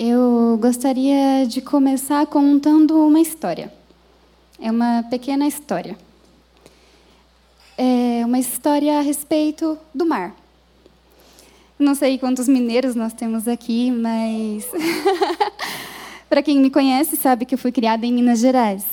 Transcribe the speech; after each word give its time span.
Eu 0.00 0.56
gostaria 0.62 1.44
de 1.44 1.60
começar 1.60 2.24
contando 2.28 3.04
uma 3.04 3.18
história. 3.18 3.72
É 4.60 4.70
uma 4.70 5.02
pequena 5.10 5.44
história. 5.44 5.98
É 7.76 8.22
uma 8.24 8.38
história 8.38 8.96
a 8.96 9.00
respeito 9.00 9.76
do 9.92 10.06
mar. 10.06 10.36
Não 11.76 11.96
sei 11.96 12.16
quantos 12.16 12.46
mineiros 12.46 12.94
nós 12.94 13.12
temos 13.12 13.48
aqui, 13.48 13.90
mas 13.90 14.70
para 16.30 16.44
quem 16.44 16.60
me 16.60 16.70
conhece 16.70 17.16
sabe 17.16 17.44
que 17.44 17.56
eu 17.56 17.58
fui 17.58 17.72
criada 17.72 18.06
em 18.06 18.12
Minas 18.12 18.38
Gerais. 18.38 18.86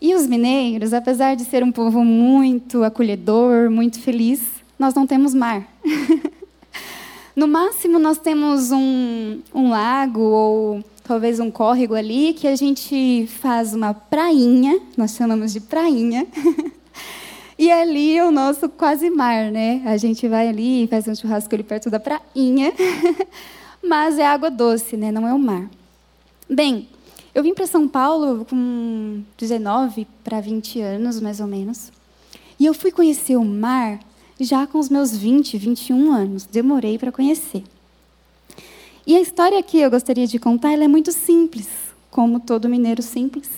E 0.00 0.14
os 0.14 0.26
mineiros, 0.26 0.94
apesar 0.94 1.36
de 1.36 1.44
ser 1.44 1.62
um 1.62 1.70
povo 1.70 2.02
muito 2.02 2.82
acolhedor, 2.82 3.70
muito 3.70 4.00
feliz, 4.00 4.40
nós 4.78 4.94
não 4.94 5.06
temos 5.06 5.34
mar. 5.34 5.68
No 7.38 7.46
máximo, 7.46 8.00
nós 8.00 8.18
temos 8.18 8.72
um, 8.72 9.38
um 9.54 9.70
lago 9.70 10.18
ou 10.18 10.84
talvez 11.04 11.38
um 11.38 11.52
córrego 11.52 11.94
ali 11.94 12.32
que 12.32 12.48
a 12.48 12.56
gente 12.56 13.28
faz 13.28 13.74
uma 13.74 13.94
prainha, 13.94 14.80
nós 14.96 15.12
chamamos 15.12 15.52
de 15.52 15.60
prainha. 15.60 16.26
e 17.56 17.70
ali 17.70 18.18
é 18.18 18.26
o 18.26 18.32
nosso 18.32 18.68
quase 18.68 19.08
mar, 19.08 19.52
né? 19.52 19.80
A 19.86 19.96
gente 19.96 20.26
vai 20.26 20.48
ali 20.48 20.82
e 20.82 20.86
faz 20.88 21.06
um 21.06 21.14
churrasco 21.14 21.54
ali 21.54 21.62
perto 21.62 21.88
da 21.88 22.00
prainha. 22.00 22.72
Mas 23.86 24.18
é 24.18 24.26
água 24.26 24.50
doce, 24.50 24.96
né? 24.96 25.12
Não 25.12 25.24
é 25.24 25.32
o 25.32 25.38
mar. 25.38 25.70
Bem, 26.50 26.88
eu 27.32 27.44
vim 27.44 27.54
para 27.54 27.68
São 27.68 27.86
Paulo 27.86 28.44
com 28.50 29.22
19 29.36 30.08
para 30.24 30.40
20 30.40 30.80
anos, 30.80 31.20
mais 31.20 31.38
ou 31.38 31.46
menos. 31.46 31.92
E 32.58 32.66
eu 32.66 32.74
fui 32.74 32.90
conhecer 32.90 33.36
o 33.36 33.44
mar 33.44 34.00
já 34.44 34.66
com 34.66 34.78
os 34.78 34.88
meus 34.88 35.16
20, 35.16 35.56
21 35.58 36.12
anos. 36.12 36.44
Demorei 36.44 36.98
para 36.98 37.12
conhecer. 37.12 37.64
E 39.06 39.16
a 39.16 39.20
história 39.20 39.62
que 39.62 39.78
eu 39.78 39.90
gostaria 39.90 40.26
de 40.26 40.38
contar 40.38 40.72
é 40.72 40.86
muito 40.86 41.12
simples, 41.12 41.68
como 42.10 42.40
todo 42.40 42.68
mineiro 42.68 43.02
simples, 43.02 43.48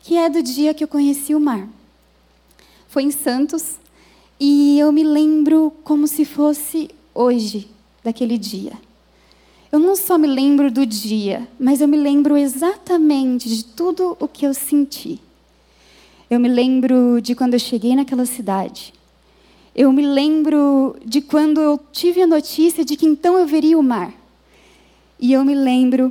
que 0.00 0.16
é 0.16 0.28
do 0.28 0.42
dia 0.42 0.74
que 0.74 0.82
eu 0.82 0.88
conheci 0.88 1.34
o 1.34 1.40
mar. 1.40 1.68
Foi 2.88 3.04
em 3.04 3.10
Santos 3.10 3.76
e 4.40 4.78
eu 4.78 4.90
me 4.90 5.04
lembro 5.04 5.72
como 5.84 6.06
se 6.06 6.24
fosse 6.24 6.90
hoje 7.14 7.68
daquele 8.02 8.36
dia. 8.36 8.72
Eu 9.70 9.78
não 9.78 9.94
só 9.94 10.16
me 10.16 10.26
lembro 10.26 10.70
do 10.70 10.86
dia, 10.86 11.46
mas 11.60 11.80
eu 11.80 11.86
me 11.88 11.96
lembro 11.96 12.36
exatamente 12.36 13.48
de 13.48 13.64
tudo 13.64 14.16
o 14.18 14.26
que 14.26 14.46
eu 14.46 14.54
senti. 14.54 15.20
Eu 16.28 16.40
me 16.40 16.48
lembro 16.48 17.20
de 17.20 17.34
quando 17.34 17.54
eu 17.54 17.60
cheguei 17.60 17.94
naquela 17.94 18.26
cidade. 18.26 18.92
Eu 19.78 19.92
me 19.92 20.00
lembro 20.00 20.96
de 21.04 21.20
quando 21.20 21.60
eu 21.60 21.78
tive 21.92 22.22
a 22.22 22.26
notícia 22.26 22.82
de 22.82 22.96
que 22.96 23.04
então 23.04 23.36
eu 23.36 23.46
veria 23.46 23.78
o 23.78 23.82
mar. 23.82 24.10
E 25.20 25.34
eu 25.34 25.44
me 25.44 25.54
lembro 25.54 26.10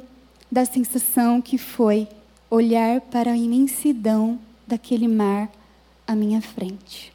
da 0.52 0.63
sensação 0.66 1.41
que 1.41 1.58
foi 1.58 2.08
olhar 2.47 3.02
para 3.02 3.31
a 3.31 3.38
imensidão 3.38 4.38
daquele 4.67 5.08
mar 5.08 5.49
à 6.08 6.16
minha 6.16 6.43
frente. 6.43 7.11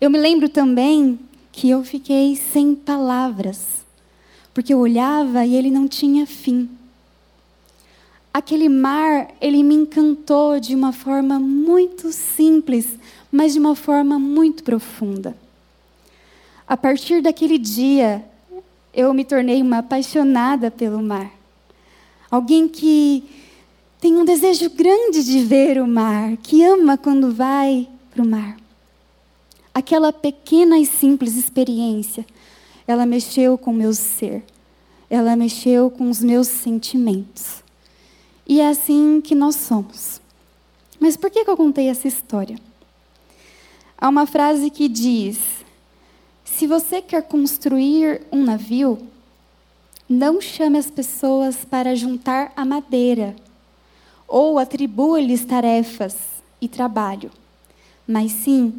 Eu 0.00 0.10
me 0.10 0.18
lembro 0.18 0.48
também 0.48 1.20
que 1.52 1.70
eu 1.70 1.84
fiquei 1.84 2.34
sem 2.34 2.74
palavras, 2.74 3.84
porque 4.52 4.74
eu 4.74 4.80
olhava 4.80 5.46
e 5.46 5.54
ele 5.54 5.70
não 5.70 5.86
tinha 5.86 6.26
fim. 6.26 6.68
Aquele 8.34 8.68
mar, 8.68 9.28
ele 9.40 9.62
me 9.62 9.76
encantou 9.76 10.58
de 10.58 10.74
uma 10.74 10.90
forma 10.92 11.38
muito 11.38 12.10
simples, 12.10 12.98
mas 13.32 13.54
de 13.54 13.58
uma 13.58 13.74
forma 13.74 14.18
muito 14.18 14.62
profunda. 14.62 15.34
A 16.68 16.76
partir 16.76 17.22
daquele 17.22 17.56
dia, 17.56 18.22
eu 18.92 19.12
me 19.14 19.24
tornei 19.24 19.62
uma 19.62 19.78
apaixonada 19.78 20.70
pelo 20.70 21.02
mar. 21.02 21.32
Alguém 22.30 22.68
que 22.68 23.24
tem 23.98 24.16
um 24.16 24.24
desejo 24.24 24.68
grande 24.70 25.24
de 25.24 25.42
ver 25.44 25.80
o 25.80 25.86
mar, 25.86 26.36
que 26.36 26.62
ama 26.62 26.98
quando 26.98 27.32
vai 27.32 27.88
para 28.10 28.22
o 28.22 28.26
mar. 28.26 28.56
Aquela 29.74 30.12
pequena 30.12 30.78
e 30.78 30.84
simples 30.84 31.36
experiência, 31.36 32.26
ela 32.86 33.06
mexeu 33.06 33.56
com 33.56 33.70
o 33.70 33.74
meu 33.74 33.94
ser, 33.94 34.44
ela 35.08 35.34
mexeu 35.36 35.90
com 35.90 36.10
os 36.10 36.22
meus 36.22 36.48
sentimentos. 36.48 37.62
E 38.46 38.60
é 38.60 38.68
assim 38.68 39.20
que 39.22 39.34
nós 39.34 39.56
somos. 39.56 40.20
Mas 41.00 41.16
por 41.16 41.30
que 41.30 41.38
eu 41.38 41.56
contei 41.56 41.88
essa 41.88 42.06
história? 42.06 42.58
Há 44.02 44.08
uma 44.08 44.26
frase 44.26 44.68
que 44.68 44.88
diz: 44.88 45.38
Se 46.44 46.66
você 46.66 47.00
quer 47.00 47.22
construir 47.22 48.22
um 48.32 48.42
navio, 48.42 48.98
não 50.08 50.40
chame 50.40 50.76
as 50.76 50.90
pessoas 50.90 51.64
para 51.64 51.94
juntar 51.94 52.52
a 52.56 52.64
madeira, 52.64 53.36
ou 54.26 54.58
atribua-lhes 54.58 55.44
tarefas 55.44 56.16
e 56.60 56.66
trabalho, 56.66 57.30
mas 58.04 58.32
sim 58.32 58.74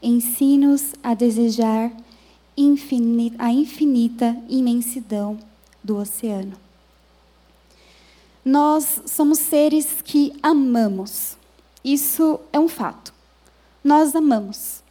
ensine-os 0.00 0.94
a 1.02 1.12
desejar 1.12 1.90
a 3.36 3.50
infinita 3.50 4.36
imensidão 4.48 5.40
do 5.82 5.96
oceano. 5.96 6.56
Nós 8.44 9.02
somos 9.06 9.40
seres 9.40 10.00
que 10.04 10.32
amamos. 10.40 11.36
Isso 11.82 12.38
é 12.52 12.60
um 12.60 12.68
fato 12.68 13.17
nós 13.82 14.14
amamos. 14.14 14.82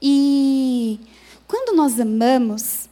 E 0.00 0.98
quando 1.46 1.76
nós 1.76 2.00
amamos, 2.00 2.88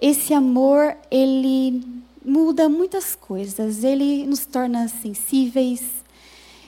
esse 0.00 0.34
amor, 0.34 0.96
ele 1.10 1.82
muda 2.24 2.68
muitas 2.68 3.14
coisas. 3.14 3.84
Ele 3.84 4.26
nos 4.26 4.44
torna 4.44 4.88
sensíveis. 4.88 5.82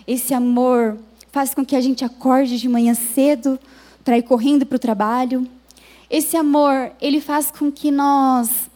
Esse 0.07 0.33
amor 0.33 0.99
faz 1.33 1.53
com 1.53 1.65
que 1.65 1.75
a 1.75 1.81
gente 1.81 2.05
acorde 2.05 2.59
de 2.59 2.69
manhã 2.69 2.95
cedo 2.95 3.59
para 4.05 4.19
ir 4.19 4.23
correndo 4.23 4.65
para 4.65 4.77
o 4.77 4.79
trabalho. 4.79 5.49
Esse 6.09 6.37
amor, 6.37 6.93
ele 7.01 7.21
faz 7.21 7.51
com 7.51 7.73
que 7.73 7.91
nós 7.91 8.71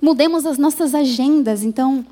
mudemos 0.00 0.46
as 0.46 0.58
nossas 0.58 0.94
agendas. 0.94 1.62
Então, 1.62 2.06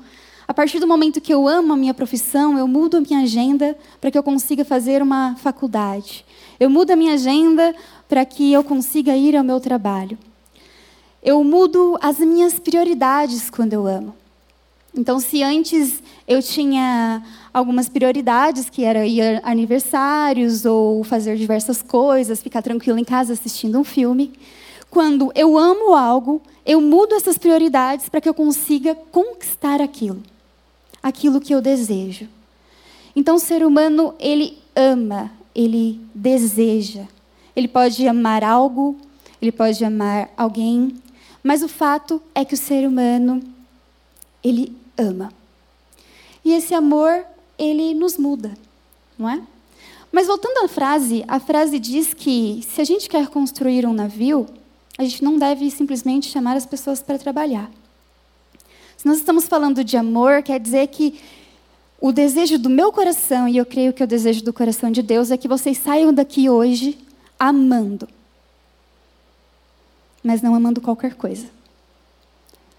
a 0.47 0.53
partir 0.53 0.79
do 0.79 0.87
momento 0.87 1.19
que 1.19 1.33
eu 1.33 1.45
amo 1.45 1.73
a 1.73 1.77
minha 1.77 1.93
profissão, 1.93 2.57
eu 2.57 2.65
mudo 2.67 2.95
a 2.97 3.01
minha 3.01 3.19
agenda 3.19 3.77
para 3.99 4.09
que 4.09 4.17
eu 4.17 4.23
consiga 4.23 4.63
fazer 4.63 5.01
uma 5.01 5.35
faculdade. 5.35 6.25
Eu 6.57 6.69
mudo 6.69 6.91
a 6.91 6.95
minha 6.95 7.15
agenda 7.15 7.75
para 8.07 8.23
que 8.23 8.53
eu 8.53 8.63
consiga 8.63 9.13
ir 9.13 9.35
ao 9.35 9.43
meu 9.43 9.59
trabalho. 9.59 10.17
Eu 11.21 11.43
mudo 11.43 11.97
as 12.01 12.19
minhas 12.19 12.57
prioridades 12.57 13.49
quando 13.49 13.73
eu 13.73 13.85
amo. 13.85 14.15
Então, 14.95 15.19
se 15.19 15.43
antes 15.43 16.01
eu 16.25 16.41
tinha 16.41 17.21
algumas 17.53 17.89
prioridades, 17.89 18.69
que 18.69 18.85
era 18.85 19.05
ir 19.05 19.41
a 19.43 19.51
aniversários 19.51 20.63
ou 20.63 21.03
fazer 21.03 21.35
diversas 21.35 21.81
coisas, 21.81 22.41
ficar 22.41 22.61
tranquilo 22.61 22.97
em 22.97 23.03
casa 23.03 23.33
assistindo 23.33 23.77
um 23.77 23.83
filme, 23.83 24.31
quando 24.89 25.29
eu 25.35 25.57
amo 25.57 25.93
algo, 25.93 26.41
eu 26.65 26.79
mudo 26.79 27.15
essas 27.15 27.37
prioridades 27.37 28.07
para 28.07 28.21
que 28.21 28.29
eu 28.29 28.33
consiga 28.33 28.95
conquistar 28.95 29.81
aquilo 29.81 30.23
aquilo 31.01 31.41
que 31.41 31.53
eu 31.53 31.61
desejo. 31.61 32.27
Então, 33.15 33.35
o 33.35 33.39
ser 33.39 33.65
humano, 33.65 34.13
ele 34.19 34.57
ama, 34.75 35.31
ele 35.55 35.99
deseja. 36.13 37.05
Ele 37.55 37.67
pode 37.67 38.07
amar 38.07 38.43
algo, 38.43 38.95
ele 39.41 39.51
pode 39.51 39.83
amar 39.83 40.29
alguém, 40.37 40.95
mas 41.43 41.63
o 41.63 41.67
fato 41.67 42.21
é 42.35 42.43
que 42.43 42.53
o 42.53 42.57
ser 42.57 42.87
humano, 42.87 43.41
ele 44.43 44.75
ama. 44.97 45.31
E 46.43 46.53
esse 46.53 46.73
amor, 46.73 47.25
ele 47.57 47.93
nos 47.93 48.17
muda, 48.17 48.53
não 49.17 49.29
é? 49.29 49.41
Mas 50.11 50.27
voltando 50.27 50.63
à 50.63 50.67
frase, 50.67 51.23
a 51.27 51.39
frase 51.39 51.79
diz 51.79 52.13
que 52.13 52.65
se 52.67 52.79
a 52.79 52.83
gente 52.83 53.09
quer 53.09 53.27
construir 53.27 53.85
um 53.85 53.93
navio, 53.93 54.47
a 54.97 55.03
gente 55.03 55.23
não 55.23 55.37
deve 55.37 55.69
simplesmente 55.69 56.29
chamar 56.29 56.55
as 56.55 56.65
pessoas 56.65 57.01
para 57.01 57.19
trabalhar. 57.19 57.69
Se 58.97 59.05
nós 59.05 59.17
estamos 59.17 59.45
falando 59.45 59.83
de 59.83 59.95
amor, 59.95 60.41
quer 60.41 60.59
dizer 60.59 60.87
que 60.87 61.19
o 62.01 62.11
desejo 62.11 62.57
do 62.57 62.67
meu 62.67 62.91
coração, 62.91 63.47
e 63.47 63.55
eu 63.55 63.65
creio 63.65 63.93
que 63.93 64.01
é 64.01 64.05
o 64.05 64.07
desejo 64.07 64.43
do 64.43 64.51
coração 64.51 64.91
de 64.91 65.03
Deus, 65.03 65.29
é 65.29 65.37
que 65.37 65.47
vocês 65.47 65.77
saiam 65.77 66.11
daqui 66.11 66.49
hoje 66.49 66.97
amando. 67.39 68.09
Mas 70.23 70.41
não 70.41 70.55
amando 70.55 70.81
qualquer 70.81 71.13
coisa. 71.13 71.45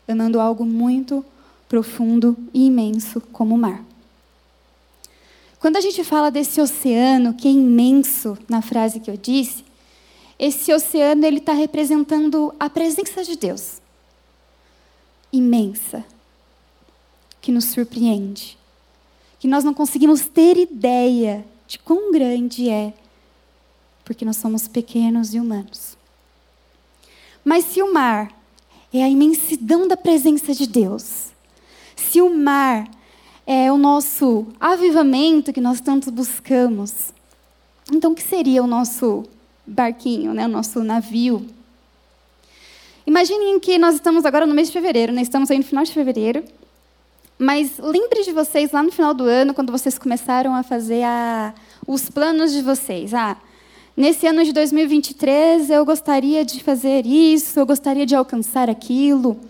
Amando 0.09 0.41
algo 0.41 0.65
muito 0.65 1.25
profundo 1.69 2.37
e 2.53 2.67
imenso 2.67 3.21
como 3.33 3.55
o 3.55 3.59
mar. 3.59 3.85
Quando 5.61 5.77
a 5.77 5.81
gente 5.81 6.03
fala 6.03 6.31
desse 6.31 6.61
oceano 6.61 7.33
que 7.35 7.47
é 7.47 7.51
imenso, 7.51 8.37
na 8.49 8.61
frase 8.61 8.99
que 8.99 9.11
eu 9.11 9.17
disse, 9.17 9.65
esse 10.37 10.73
oceano 10.73 11.25
ele 11.25 11.39
está 11.39 11.53
representando 11.53 12.53
a 12.59 12.69
presença 12.69 13.23
de 13.23 13.37
Deus 13.37 13.81
imensa 15.33 16.05
que 17.41 17.53
nos 17.53 17.67
surpreende, 17.67 18.59
que 19.39 19.49
nós 19.49 19.65
não 19.65 19.73
conseguimos 19.73 20.27
ter 20.27 20.57
ideia 20.57 21.45
de 21.67 21.79
quão 21.79 22.11
grande 22.13 22.69
é, 22.69 22.93
porque 24.05 24.25
nós 24.25 24.37
somos 24.37 24.67
pequenos 24.67 25.35
e 25.35 25.41
humanos. 25.41 25.97
Mas 27.45 27.65
se 27.65 27.83
o 27.83 27.93
mar 27.93 28.33
é 28.93 29.03
a 29.03 29.09
imensidão 29.09 29.87
da 29.87 29.97
presença 29.97 30.55
de 30.55 30.67
Deus, 30.67 31.29
se 31.95 32.21
o 32.21 32.35
mar 32.35 32.89
é 33.47 33.71
o 33.73 33.79
nosso 33.79 34.47
avivamento 34.59 35.53
que 35.53 35.61
nós 35.61 35.81
tanto 35.81 36.11
buscamos, 36.11 37.13
então 37.93 38.13
o 38.13 38.15
que 38.15 38.23
seria 38.23 38.63
o 38.63 38.67
nosso 38.67 39.25
barquinho, 39.67 40.35
né, 40.35 40.47
o 40.47 40.51
nosso 40.51 40.83
navio? 40.83 41.47
Imaginem 43.09 43.59
que 43.59 43.79
nós 43.79 43.95
estamos 43.95 44.27
agora 44.27 44.45
no 44.45 44.55
mês 44.55 44.69
de 44.69 44.75
fevereiro, 44.75 45.15
né? 45.15 45.23
estamos 45.23 45.51
aí 45.51 45.57
no 45.57 45.65
final 45.65 45.83
de 45.83 45.91
fevereiro, 45.93 46.45
mas 47.39 47.79
lembre 47.79 48.23
de 48.23 48.33
vocês 48.33 48.71
lá 48.71 48.83
no 48.83 48.93
final 48.93 49.15
do 49.15 49.25
ano, 49.25 49.55
quando 49.55 49.73
vocês 49.73 49.97
começaram 49.97 50.55
a 50.55 50.63
fazer 50.63 51.05
a, 51.05 51.55
os 51.87 52.11
planos 52.11 52.53
de 52.53 52.61
vocês. 52.61 53.15
Ah, 53.15 53.39
nesse 53.97 54.27
ano 54.27 54.45
de 54.45 54.53
2023 54.53 55.71
eu 55.71 55.87
gostaria 55.87 56.45
de 56.45 56.63
fazer 56.63 57.07
isso, 57.07 57.59
eu 57.59 57.65
gostaria 57.65 58.05
de 58.05 58.15
alcançar 58.15 58.69
aquilo. 58.69 59.41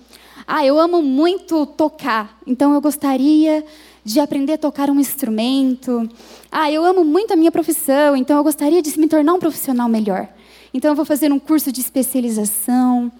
Ah, 0.46 0.64
eu 0.64 0.78
amo 0.78 1.02
muito 1.02 1.66
tocar, 1.66 2.38
então 2.46 2.72
eu 2.74 2.80
gostaria 2.80 3.64
de 4.04 4.20
aprender 4.20 4.52
a 4.52 4.58
tocar 4.58 4.88
um 4.88 5.00
instrumento. 5.00 6.08
Ah, 6.48 6.70
eu 6.70 6.84
amo 6.84 7.04
muito 7.04 7.32
a 7.32 7.36
minha 7.36 7.50
profissão, 7.50 8.16
então 8.16 8.36
eu 8.36 8.44
gostaria 8.44 8.80
de 8.80 8.96
me 9.00 9.08
tornar 9.08 9.34
um 9.34 9.40
profissional 9.40 9.88
melhor. 9.88 10.28
Então 10.72 10.92
eu 10.92 10.94
vou 10.94 11.04
fazer 11.04 11.32
um 11.32 11.40
curso 11.40 11.72
de 11.72 11.80
especialização. 11.80 13.10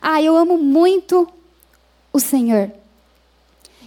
Ah, 0.00 0.22
eu 0.22 0.36
amo 0.36 0.58
muito 0.58 1.28
o 2.12 2.20
Senhor. 2.20 2.70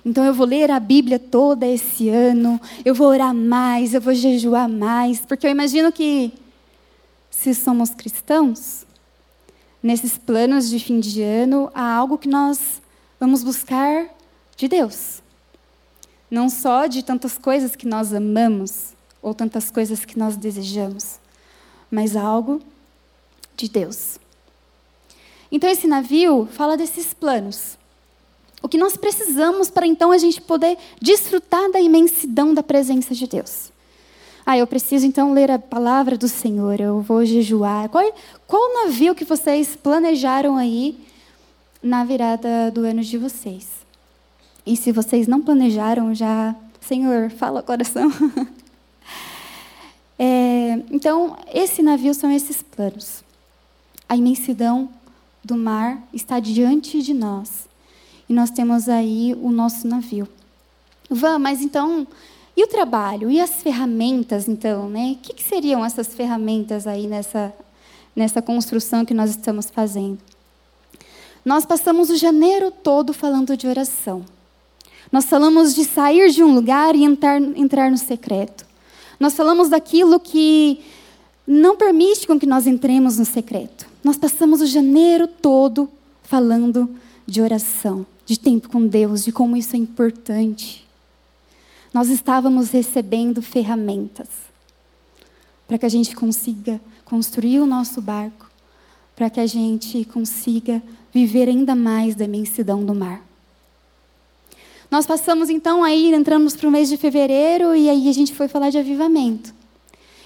Então 0.04 0.24
eu 0.25 0.34
vou 0.34 0.48
ler 0.48 0.72
a 0.72 0.80
Bíblia 0.80 1.19
toda 1.19 1.68
esse 1.68 2.10
ano, 2.10 2.60
eu 2.84 2.96
vou 2.96 3.08
orar 3.08 3.36
mais, 3.36 3.94
eu 3.94 4.02
vou 4.02 4.13
jejuar 4.13 4.68
mais, 4.68 5.19
porque 5.19 5.46
eu 5.46 5.52
imagino 5.52 5.92
que 5.92 6.34
se 7.30 7.54
somos 7.54 7.92
cristãos, 7.92 8.86
nesses 9.81 10.18
planos 10.18 10.69
de 10.69 10.80
fim 10.80 11.00
de 11.00 11.22
ano, 11.22 11.72
há 11.74 11.94
algo 11.94 12.18
que 12.18 12.28
nós 12.28 12.81
vamos 13.19 13.44
buscar 13.44 14.08
de 14.56 14.68
Deus. 14.68 15.22
Não 16.30 16.50
só 16.50 16.88
de 16.88 17.04
tantas 17.04 17.38
coisas 17.38 17.75
que 17.75 17.88
nós 17.88 18.13
amamos 18.13 18.94
ou 19.22 19.34
tantas 19.34 19.69
coisas 19.69 20.06
que 20.06 20.18
nós 20.18 20.36
desejamos, 20.36 21.19
mas 21.90 22.16
algo 22.16 22.62
de 23.56 23.69
Deus. 23.69 24.21
Então 25.51 25.69
esse 25.69 25.88
navio 25.88 26.48
fala 26.51 26.77
desses 26.77 27.13
planos. 27.13 27.77
O 28.63 28.69
que 28.69 28.77
nós 28.77 28.95
precisamos 28.95 29.69
para 29.69 29.88
então 29.88 30.12
a 30.12 30.18
gente 30.18 30.39
poder 30.39 30.77
desfrutar 31.01 31.71
da 31.71 31.81
imensidão 31.81 32.53
da 32.53 32.62
presença 32.63 33.13
de 33.13 33.27
Deus. 33.27 33.71
Ah, 34.45 34.57
eu 34.57 34.65
preciso 34.65 35.06
então 35.06 35.33
ler 35.33 35.51
a 35.51 35.59
palavra 35.59 36.18
do 36.18 36.27
Senhor, 36.27 36.80
eu 36.80 37.01
vou 37.01 37.25
jejuar. 37.25 37.89
Qual, 37.89 38.03
qual 38.48 38.86
navio 38.86 39.13
que 39.15 39.25
vocês 39.25 39.75
planejaram 39.75 40.57
aí 40.57 40.98
na 41.81 42.03
virada 42.03 42.71
do 42.71 42.81
ano 42.81 43.01
de 43.01 43.18
vocês? 43.18 43.68
E 44.65 44.77
se 44.77 44.92
vocês 44.92 45.27
não 45.27 45.42
planejaram, 45.42 46.13
já, 46.13 46.56
Senhor, 46.80 47.31
fala 47.31 47.63
coração. 47.63 48.12
é, 50.18 50.80
então, 50.92 51.36
esse 51.51 51.81
navio 51.81 52.13
são 52.13 52.31
esses 52.31 52.62
planos. 52.62 53.24
A 54.07 54.15
imensidão 54.15 54.89
do 55.44 55.56
mar 55.56 56.02
está 56.14 56.40
diante 56.40 57.02
de 57.02 57.14
nós. 57.14 57.68
E 58.30 58.34
nós 58.34 58.50
temos 58.50 58.88
aí 58.88 59.36
o 59.42 59.52
nosso 59.52 59.88
navio. 59.88 60.28
Vã, 61.10 61.38
mas 61.38 61.62
então, 61.62 62.08
e 62.56 62.64
o 62.64 62.68
trabalho? 62.68 63.30
E 63.30 63.40
as 63.40 63.62
ferramentas, 63.62 64.48
então? 64.48 64.90
Né? 64.90 65.18
O 65.18 65.22
que, 65.22 65.34
que 65.34 65.44
seriam 65.44 65.84
essas 65.84 66.14
ferramentas 66.14 66.88
aí 66.88 67.08
nessa, 67.08 67.54
nessa 68.16 68.42
construção 68.42 69.04
que 69.04 69.14
nós 69.14 69.32
estamos 69.32 69.70
fazendo? 69.70 70.20
Nós 71.44 71.66
passamos 71.66 72.10
o 72.10 72.16
janeiro 72.16 72.72
todo 72.72 73.14
falando 73.14 73.58
de 73.58 73.68
oração. 73.68 74.24
Nós 75.12 75.26
falamos 75.26 75.74
de 75.76 75.84
sair 75.84 76.32
de 76.32 76.44
um 76.44 76.54
lugar 76.54 76.96
e 76.96 77.04
entrar, 77.04 77.42
entrar 77.42 77.92
no 77.92 77.98
secreto. 77.98 78.66
Nós 79.20 79.34
falamos 79.34 79.70
daquilo 79.70 80.20
que 80.20 80.80
não 81.46 81.76
permite 81.76 82.26
com 82.26 82.40
que 82.40 82.46
nós 82.46 82.68
entremos 82.68 83.18
no 83.18 83.26
secreto. 83.26 83.91
Nós 84.03 84.18
passamos 84.18 84.62
o 84.62 84.65
janeiro 84.65 85.27
todo 85.27 85.89
falando 86.24 86.89
de 87.27 87.42
oração 87.42 88.06
de 88.25 88.39
tempo 88.39 88.69
com 88.69 88.88
Deus, 88.88 89.25
de 89.25 89.31
como 89.31 89.57
isso 89.57 89.75
é 89.75 89.80
importante. 89.80 90.88
Nós 91.94 92.09
estávamos 92.09 92.71
recebendo 92.71 93.42
ferramentas 93.42 94.30
para 95.68 95.77
que 95.77 95.86
a 95.86 95.89
gente 95.89 96.15
consiga 96.15 96.80
construir 97.06 97.59
o 97.59 97.65
nosso 97.65 98.01
barco, 98.01 98.50
para 99.15 99.30
que 99.30 99.39
a 99.39 99.45
gente 99.45 100.06
consiga 100.06 100.81
viver 101.13 101.50
ainda 101.50 101.75
mais 101.75 102.15
da 102.15 102.25
imensidão 102.25 102.86
do 102.86 102.95
mar. 102.95 103.21
Nós 104.89 105.06
passamos 105.06 105.50
então 105.50 105.83
aí, 105.83 106.13
entramos 106.13 106.56
para 106.56 106.68
o 106.68 106.71
mês 106.71 106.89
de 106.89 106.98
fevereiro 106.98 107.75
e 107.75 107.89
aí 107.89 108.09
a 108.09 108.13
gente 108.13 108.33
foi 108.33 108.48
falar 108.48 108.69
de 108.69 108.77
avivamento. 108.77 109.53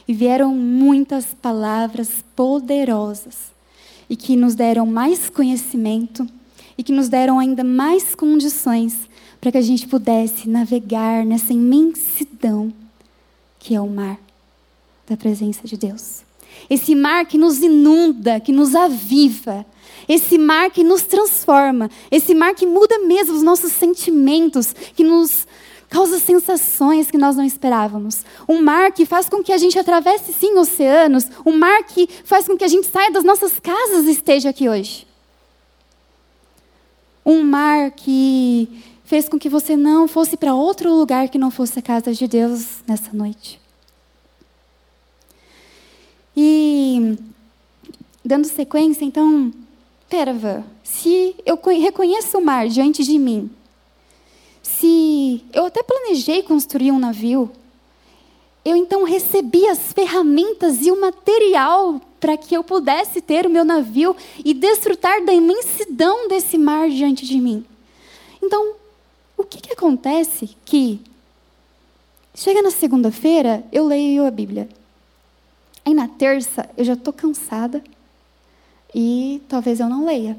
E 0.08 0.14
vieram 0.14 0.54
muitas 0.54 1.34
palavras 1.34 2.24
poderosas 2.36 3.55
e 4.10 4.16
que 4.16 4.36
nos 4.36 4.56
deram 4.56 4.86
mais 4.86 5.30
conhecimento 5.30 6.28
e 6.78 6.84
que 6.84 6.92
nos 6.92 7.10
deram 7.10 7.40
ainda 7.40 7.64
mais 7.64 8.16
condições 8.16 9.10
para 9.40 9.52
que 9.52 9.58
a 9.58 9.62
gente 9.62 9.88
pudesse 9.88 10.50
navegar 10.50 11.26
nessa 11.26 11.54
imensidão 11.54 12.74
que 13.60 13.74
é 13.74 13.82
o 13.82 13.88
mar 13.88 14.20
da 15.08 15.18
presença 15.18 15.68
de 15.68 15.76
Deus. 15.76 16.24
Esse 16.70 16.94
mar 16.94 17.26
que 17.26 17.38
nos 17.38 17.64
inunda, 17.64 18.40
que 18.40 18.52
nos 18.52 18.76
aviva, 18.76 19.66
esse 20.08 20.38
mar 20.38 20.70
que 20.70 20.84
nos 20.84 21.02
transforma, 21.02 21.90
esse 22.12 22.36
mar 22.36 22.54
que 22.54 22.66
muda 22.66 23.00
mesmo 23.00 23.36
os 23.36 23.42
nossos 23.42 23.72
sentimentos, 23.72 24.74
que 24.96 25.04
nos 25.04 25.48
causa 25.96 26.20
sensações 26.20 27.10
que 27.10 27.18
nós 27.18 27.36
não 27.36 27.44
esperávamos. 27.44 28.24
Um 28.48 28.62
mar 28.62 28.92
que 28.92 29.06
faz 29.06 29.30
com 29.30 29.44
que 29.44 29.52
a 29.52 29.58
gente 29.58 29.80
atravesse 29.80 30.34
sim 30.34 30.58
oceanos, 30.58 31.28
um 31.46 31.58
mar 31.58 31.84
que 31.84 32.08
faz 32.24 32.48
com 32.48 32.58
que 32.58 32.64
a 32.64 32.68
gente 32.68 32.88
saia 32.88 33.12
das 33.12 33.24
nossas 33.24 33.60
casas 33.60 34.06
e 34.06 34.12
esteja 34.12 34.50
aqui 34.50 34.68
hoje 34.70 35.08
um 37.26 37.44
mar 37.44 37.92
que 37.92 38.70
fez 39.04 39.28
com 39.28 39.40
que 39.40 39.50
você 39.50 39.76
não 39.76 40.08
fosse 40.08 40.38
para 40.38 40.54
outro 40.54 40.94
lugar 40.94 41.28
que 41.28 41.38
não 41.38 41.50
fosse 41.50 41.80
a 41.80 41.82
casa 41.82 42.14
de 42.14 42.28
Deus 42.28 42.84
nessa 42.88 43.12
noite. 43.12 43.60
E 46.38 47.18
dando 48.24 48.46
sequência, 48.46 49.04
então, 49.04 49.52
pera, 50.08 50.34
Vã, 50.34 50.64
se 50.84 51.36
eu 51.46 51.60
reconheço 51.82 52.38
o 52.38 52.46
mar 52.46 52.68
diante 52.68 53.04
de 53.04 53.18
mim, 53.18 53.50
se 54.80 55.44
eu 55.54 55.66
até 55.66 55.82
planejei 55.84 56.44
construir 56.44 56.92
um 56.92 57.00
navio, 57.00 57.52
eu 58.64 58.76
então 58.76 59.04
recebi 59.04 59.68
as 59.68 59.94
ferramentas 59.94 60.86
e 60.86 60.92
o 60.92 61.00
material 61.00 62.02
para 62.20 62.36
que 62.36 62.56
eu 62.56 62.64
pudesse 62.64 63.22
ter 63.22 63.46
o 63.46 63.50
meu 63.50 63.64
navio 63.64 64.16
e 64.44 64.54
desfrutar 64.54 65.24
da 65.24 65.32
imensidão 65.32 66.28
desse 66.28 66.58
mar 66.58 66.90
diante 66.90 67.26
de 67.26 67.40
mim. 67.40 67.64
Então, 68.42 68.74
o 69.38 69.44
que, 69.44 69.62
que 69.62 69.74
acontece 69.74 70.50
que 70.66 71.00
chega 72.34 72.62
na 72.62 72.72
segunda-feira, 72.72 73.64
eu 73.72 73.86
leio 73.86 74.26
a 74.26 74.32
Bíblia. 74.32 74.68
Aí 75.86 75.94
na 75.94 76.08
terça, 76.08 76.68
eu 76.76 76.84
já 76.84 76.94
estou 76.94 77.14
cansada 77.14 77.84
e 78.94 79.42
talvez 79.48 79.80
eu 79.80 79.88
não 79.88 80.06
leia. 80.06 80.36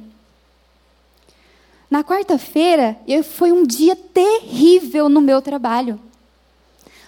Na 1.91 2.03
quarta-feira, 2.03 2.99
foi 3.25 3.53
um 3.53 3.65
dia 3.65 3.95
terrível 3.95 5.09
no 5.09 5.21
meu 5.21 5.41
trabalho. 5.41 6.01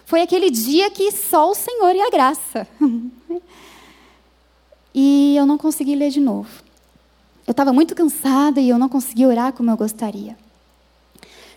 Foi 0.06 0.22
aquele 0.22 0.50
dia 0.50 0.90
que 0.90 1.10
só 1.12 1.50
o 1.50 1.54
Senhor 1.54 1.94
e 1.94 2.00
a 2.00 2.10
graça. 2.10 2.66
e 4.94 5.36
eu 5.36 5.44
não 5.44 5.58
consegui 5.58 5.94
ler 5.94 6.10
de 6.10 6.20
novo. 6.20 6.48
Eu 7.46 7.50
estava 7.50 7.72
muito 7.72 7.94
cansada 7.94 8.60
e 8.60 8.68
eu 8.68 8.78
não 8.78 8.88
consegui 8.88 9.26
orar 9.26 9.52
como 9.52 9.70
eu 9.70 9.76
gostaria. 9.76 10.36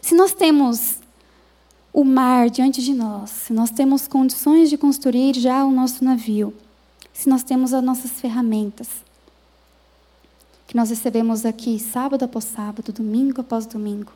Se 0.02 0.16
nós 0.16 0.34
temos 0.34 0.98
o 1.94 2.04
mar 2.04 2.50
diante 2.50 2.82
de 2.82 2.94
nós, 2.94 3.30
se 3.30 3.54
nós 3.54 3.70
temos 3.70 4.08
condições 4.08 4.70
de 4.70 4.78
construir 4.78 5.36
já 5.36 5.64
o 5.64 5.72
nosso 5.72 6.04
navio, 6.04 6.54
se 7.14 7.30
nós 7.30 7.44
temos 7.44 7.74
as 7.74 7.84
nossas 7.84 8.12
ferramentas, 8.12 8.88
que 10.72 10.78
nós 10.78 10.90
recebemos 10.90 11.46
aqui 11.46 11.78
sábado 11.78 12.24
após 12.24 12.46
sábado, 12.46 12.94
domingo 12.94 13.42
após 13.42 13.66
domingo, 13.66 14.14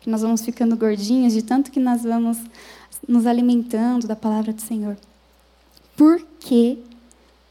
que 0.00 0.10
nós 0.10 0.20
vamos 0.20 0.44
ficando 0.44 0.76
gordinhos 0.76 1.32
de 1.32 1.42
tanto 1.42 1.70
que 1.70 1.78
nós 1.78 2.02
vamos 2.02 2.38
nos 3.06 3.24
alimentando 3.24 4.04
da 4.04 4.16
palavra 4.16 4.52
do 4.52 4.60
Senhor. 4.60 4.96
Por 5.96 6.20
que 6.40 6.82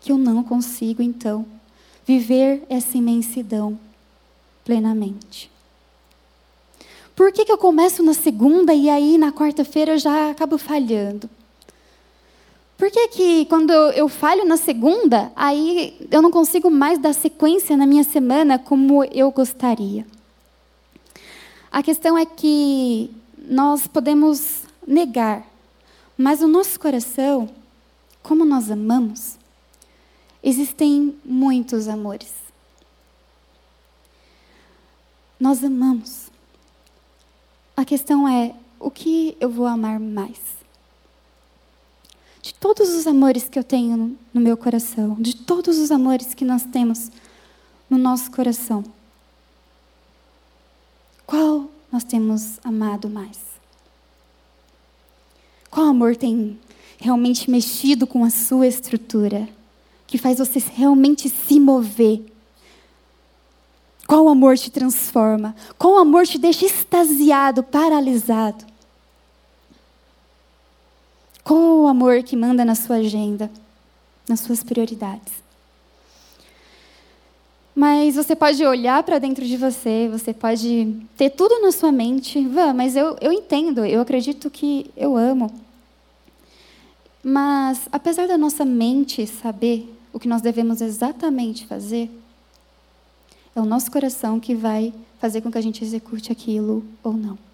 que 0.01 0.11
eu 0.11 0.17
não 0.17 0.43
consigo, 0.43 1.01
então, 1.01 1.45
viver 2.05 2.65
essa 2.67 2.97
imensidão 2.97 3.79
plenamente? 4.65 5.49
Por 7.15 7.31
que, 7.31 7.45
que 7.45 7.51
eu 7.53 7.57
começo 7.57 8.03
na 8.03 8.13
segunda 8.13 8.73
e 8.73 8.89
aí 8.89 9.17
na 9.17 9.31
quarta-feira 9.31 9.93
eu 9.93 9.97
já 9.97 10.31
acabo 10.31 10.57
falhando? 10.57 11.29
Por 12.77 12.91
que, 12.91 13.07
que 13.07 13.45
quando 13.45 13.71
eu 13.71 14.09
falho 14.09 14.43
na 14.45 14.57
segunda, 14.57 15.31
aí 15.35 15.97
eu 16.11 16.21
não 16.21 16.29
consigo 16.29 16.69
mais 16.69 16.99
dar 16.99 17.13
sequência 17.13 17.77
na 17.77 17.85
minha 17.85 18.03
semana 18.03 18.59
como 18.59 19.03
eu 19.05 19.31
gostaria? 19.31 20.05
A 21.71 21.81
questão 21.81 22.17
é 22.17 22.25
que 22.25 23.09
nós 23.37 23.87
podemos 23.87 24.63
negar, 24.85 25.45
mas 26.17 26.41
o 26.41 26.47
nosso 26.47 26.77
coração, 26.77 27.49
como 28.21 28.43
nós 28.43 28.69
amamos, 28.69 29.37
existem 30.43 31.17
muitos 31.23 31.87
amores. 31.87 32.33
Nós 35.39 35.63
amamos. 35.63 36.29
A 37.75 37.85
questão 37.85 38.27
é: 38.27 38.53
o 38.79 38.91
que 38.91 39.35
eu 39.39 39.49
vou 39.49 39.65
amar 39.65 39.99
mais? 39.99 40.54
Todos 42.67 42.95
os 42.95 43.05
amores 43.05 43.47
que 43.47 43.59
eu 43.59 43.63
tenho 43.63 44.17
no 44.33 44.41
meu 44.41 44.57
coração, 44.57 45.15
de 45.19 45.35
todos 45.35 45.77
os 45.77 45.91
amores 45.91 46.33
que 46.33 46.43
nós 46.43 46.63
temos 46.63 47.11
no 47.87 47.95
nosso 47.95 48.31
coração, 48.31 48.83
qual 51.27 51.69
nós 51.91 52.03
temos 52.03 52.57
amado 52.63 53.07
mais? 53.07 53.37
Qual 55.69 55.85
amor 55.85 56.15
tem 56.15 56.59
realmente 56.97 57.51
mexido 57.51 58.07
com 58.07 58.25
a 58.25 58.31
sua 58.31 58.65
estrutura? 58.65 59.47
Que 60.07 60.17
faz 60.17 60.39
você 60.39 60.57
realmente 60.57 61.29
se 61.29 61.59
mover? 61.59 62.25
Qual 64.07 64.27
amor 64.27 64.57
te 64.57 64.71
transforma? 64.71 65.55
Qual 65.77 65.99
amor 65.99 66.25
te 66.25 66.39
deixa 66.39 66.65
extasiado, 66.65 67.61
paralisado? 67.61 68.65
Qual 71.45 71.83
o 71.83 71.87
amor 71.87 72.23
que 72.23 72.35
manda 72.35 72.65
na 72.65 72.73
sua 72.73 72.95
agenda, 72.95 73.51
nas 74.27 74.39
suas 74.39 74.63
prioridades? 74.63 75.31
Mas 77.75 78.15
você 78.15 78.35
pode 78.35 78.65
olhar 78.65 79.03
para 79.03 79.19
dentro 79.19 79.45
de 79.45 79.55
você, 79.55 80.09
você 80.11 80.33
pode 80.33 81.05
ter 81.15 81.29
tudo 81.29 81.61
na 81.61 81.71
sua 81.71 81.91
mente. 81.91 82.43
Vã, 82.47 82.73
mas 82.73 82.95
eu, 82.95 83.15
eu 83.21 83.31
entendo, 83.31 83.85
eu 83.85 84.01
acredito 84.01 84.49
que 84.49 84.89
eu 84.97 85.15
amo. 85.15 85.53
Mas, 87.23 87.87
apesar 87.91 88.27
da 88.27 88.39
nossa 88.39 88.65
mente 88.65 89.27
saber 89.27 89.95
o 90.11 90.19
que 90.19 90.27
nós 90.27 90.41
devemos 90.41 90.81
exatamente 90.81 91.67
fazer, 91.67 92.09
é 93.55 93.61
o 93.61 93.65
nosso 93.65 93.91
coração 93.91 94.39
que 94.39 94.55
vai 94.55 94.91
fazer 95.19 95.41
com 95.41 95.51
que 95.51 95.59
a 95.59 95.61
gente 95.61 95.83
execute 95.83 96.31
aquilo 96.31 96.83
ou 97.03 97.13
não. 97.13 97.44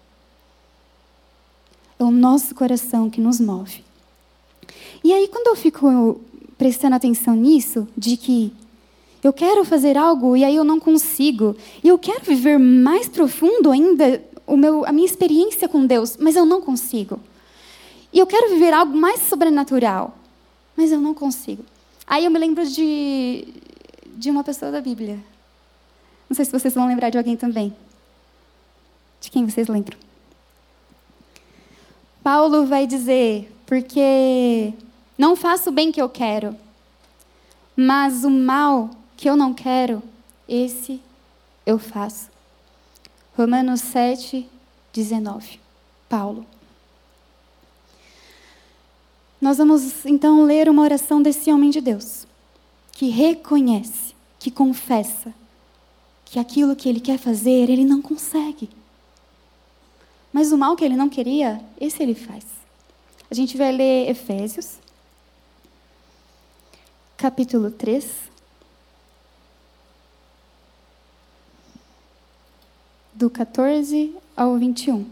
É 2.02 2.04
o 2.04 2.10
nosso 2.10 2.52
coração 2.52 3.08
que 3.08 3.20
nos 3.20 3.38
move. 3.38 3.84
E 5.04 5.12
aí, 5.12 5.28
quando 5.28 5.46
eu 5.46 5.54
fico 5.54 6.20
prestando 6.58 6.96
atenção 6.96 7.36
nisso, 7.36 7.86
de 7.96 8.16
que 8.16 8.52
eu 9.22 9.32
quero 9.32 9.64
fazer 9.64 9.96
algo 9.96 10.36
e 10.36 10.44
aí 10.44 10.56
eu 10.56 10.64
não 10.64 10.80
consigo. 10.80 11.56
E 11.82 11.86
eu 11.86 11.96
quero 11.96 12.24
viver 12.24 12.58
mais 12.58 13.08
profundo 13.08 13.70
ainda 13.70 14.20
o 14.48 14.56
meu, 14.56 14.84
a 14.84 14.90
minha 14.90 15.06
experiência 15.06 15.68
com 15.68 15.86
Deus, 15.86 16.16
mas 16.16 16.34
eu 16.34 16.44
não 16.44 16.60
consigo. 16.60 17.20
E 18.12 18.18
eu 18.18 18.26
quero 18.26 18.48
viver 18.48 18.74
algo 18.74 18.98
mais 18.98 19.20
sobrenatural, 19.20 20.18
mas 20.76 20.90
eu 20.90 21.00
não 21.00 21.14
consigo. 21.14 21.64
Aí 22.04 22.24
eu 22.24 22.32
me 22.32 22.38
lembro 22.40 22.66
de, 22.66 23.46
de 24.16 24.28
uma 24.28 24.42
pessoa 24.42 24.72
da 24.72 24.80
Bíblia. 24.80 25.20
Não 26.28 26.34
sei 26.34 26.44
se 26.44 26.50
vocês 26.50 26.74
vão 26.74 26.88
lembrar 26.88 27.10
de 27.10 27.18
alguém 27.18 27.36
também. 27.36 27.72
De 29.20 29.30
quem 29.30 29.46
vocês 29.46 29.68
lembram? 29.68 29.96
Paulo 32.22 32.66
vai 32.66 32.86
dizer: 32.86 33.52
porque 33.66 34.72
não 35.18 35.34
faço 35.34 35.70
o 35.70 35.72
bem 35.72 35.90
que 35.90 36.00
eu 36.00 36.08
quero, 36.08 36.56
mas 37.76 38.24
o 38.24 38.30
mal 38.30 38.90
que 39.16 39.28
eu 39.28 39.36
não 39.36 39.52
quero, 39.52 40.02
esse 40.48 41.00
eu 41.64 41.78
faço. 41.78 42.30
Romanos 43.36 43.80
7, 43.80 44.48
19. 44.92 45.60
Paulo. 46.08 46.44
Nós 49.40 49.58
vamos 49.58 50.04
então 50.04 50.44
ler 50.44 50.68
uma 50.68 50.82
oração 50.82 51.20
desse 51.20 51.50
homem 51.50 51.70
de 51.70 51.80
Deus, 51.80 52.26
que 52.92 53.08
reconhece, 53.08 54.14
que 54.38 54.50
confessa, 54.50 55.34
que 56.24 56.38
aquilo 56.38 56.76
que 56.76 56.88
ele 56.88 57.00
quer 57.00 57.18
fazer, 57.18 57.68
ele 57.68 57.84
não 57.84 58.00
consegue. 58.00 58.68
Mas 60.32 60.50
o 60.50 60.58
mal 60.58 60.74
que 60.74 60.84
ele 60.84 60.96
não 60.96 61.08
queria, 61.08 61.60
esse 61.80 62.02
ele 62.02 62.14
faz. 62.14 62.44
A 63.30 63.34
gente 63.34 63.56
vai 63.56 63.72
ler 63.72 64.08
Efésios, 64.08 64.78
capítulo 67.16 67.70
3. 67.70 68.32
do 73.22 73.30
14 73.30 74.16
ao 74.36 74.58
21. 74.58 75.08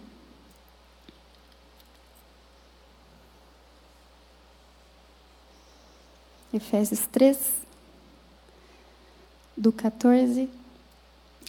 Efésios 6.52 7.06
3, 7.06 7.38
do 9.56 9.70
14 9.70 10.50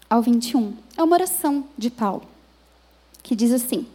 ao 0.08 0.22
21. 0.22 0.78
É 0.96 1.02
uma 1.02 1.16
oração 1.16 1.68
de 1.76 1.90
Paulo, 1.90 2.28
que 3.24 3.36
diz 3.36 3.52
assim: 3.52 3.86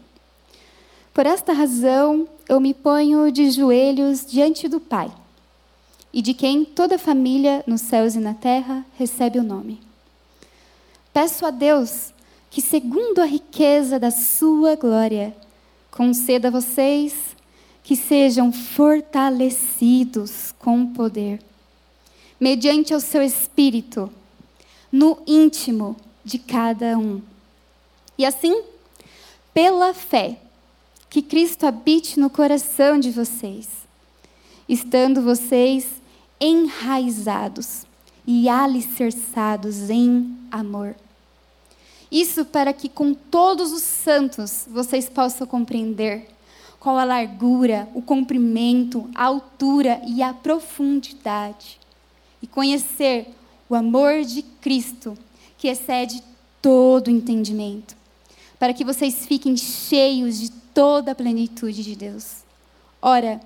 Por 1.13 1.27
esta 1.27 1.53
razão 1.53 2.29
eu 2.49 2.61
me 2.61 2.73
ponho 2.73 3.31
de 3.31 3.51
joelhos 3.51 4.25
diante 4.27 4.69
do 4.69 4.81
Pai, 4.81 5.11
e 6.13 6.23
de 6.23 6.35
quem 6.35 6.65
toda 6.65 6.99
família 6.99 7.63
nos 7.67 7.81
céus 7.81 8.15
e 8.15 8.19
na 8.19 8.35
terra 8.35 8.85
recebe 8.99 9.39
o 9.39 9.43
nome. 9.43 9.81
Peço 11.13 11.47
a 11.47 11.51
Deus 11.51 12.13
que, 12.51 12.61
segundo 12.61 13.21
a 13.21 13.25
riqueza 13.25 13.99
da 13.99 14.11
sua 14.11 14.77
glória, 14.77 15.35
conceda 15.91 16.49
a 16.49 16.51
vocês 16.51 17.15
que 17.83 17.97
sejam 17.97 18.53
fortalecidos 18.53 20.53
com 20.59 20.93
poder, 20.93 21.41
mediante 22.39 22.95
o 22.95 23.01
seu 23.01 23.23
espírito, 23.23 24.11
no 24.91 25.19
íntimo 25.27 25.97
de 26.25 26.39
cada 26.39 26.99
um. 26.99 27.23
E 28.19 28.27
assim, 28.27 28.63
pela 29.57 29.95
fé, 29.95 30.39
que 31.09 31.23
Cristo 31.23 31.65
habite 31.65 32.21
no 32.21 32.29
coração 32.29 33.01
de 33.01 33.11
vocês, 33.11 33.67
estando 34.69 35.23
vocês 35.23 35.87
enraizados 36.39 37.87
e 38.27 38.51
alicerçados 38.51 39.89
em 39.89 40.37
amor 40.51 40.95
isso 42.11 42.45
para 42.45 42.73
que 42.73 42.89
com 42.89 43.13
todos 43.13 43.73
os 43.73 43.83
santos 43.83 44.67
vocês 44.71 45.09
possam 45.09 45.47
compreender 45.47 46.29
qual 46.79 46.99
a 46.99 47.05
largura, 47.05 47.89
o 47.95 48.03
comprimento, 48.03 49.11
a 49.15 49.25
altura 49.25 50.01
e 50.07 50.23
a 50.23 50.33
profundidade. 50.33 51.81
E 52.41 52.47
conhecer 52.47 53.35
o 53.69 53.75
amor 53.75 54.23
de 54.23 54.43
Cristo, 54.43 55.19
que 55.59 55.67
excede 55.67 56.23
todo 56.63 57.11
entendimento. 57.11 57.96
Para 58.59 58.73
que 58.73 58.85
vocês 58.85 59.27
fiquem 59.27 59.57
cheios 59.57 60.39
de 60.39 60.51
toda 60.51 61.13
a 61.13 61.15
plenitude 61.15 61.83
de 61.83 61.97
Deus. 61.97 62.45
Ora, 63.01 63.41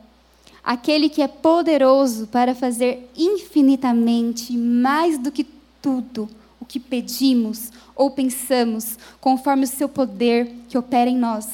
aquele 0.65 1.09
que 1.09 1.23
é 1.23 1.29
poderoso 1.29 2.27
para 2.27 2.55
fazer 2.55 3.11
infinitamente 3.17 4.53
mais 4.53 5.19
do 5.19 5.31
que 5.31 5.47
tudo 5.83 6.29
o 6.61 6.65
que 6.65 6.79
pedimos 6.79 7.71
ou 7.97 8.11
pensamos, 8.11 8.99
conforme 9.21 9.65
o 9.65 9.69
seu 9.69 9.89
poder 9.89 10.51
que 10.69 10.77
opera 10.77 11.09
em 11.09 11.17
nós. 11.17 11.49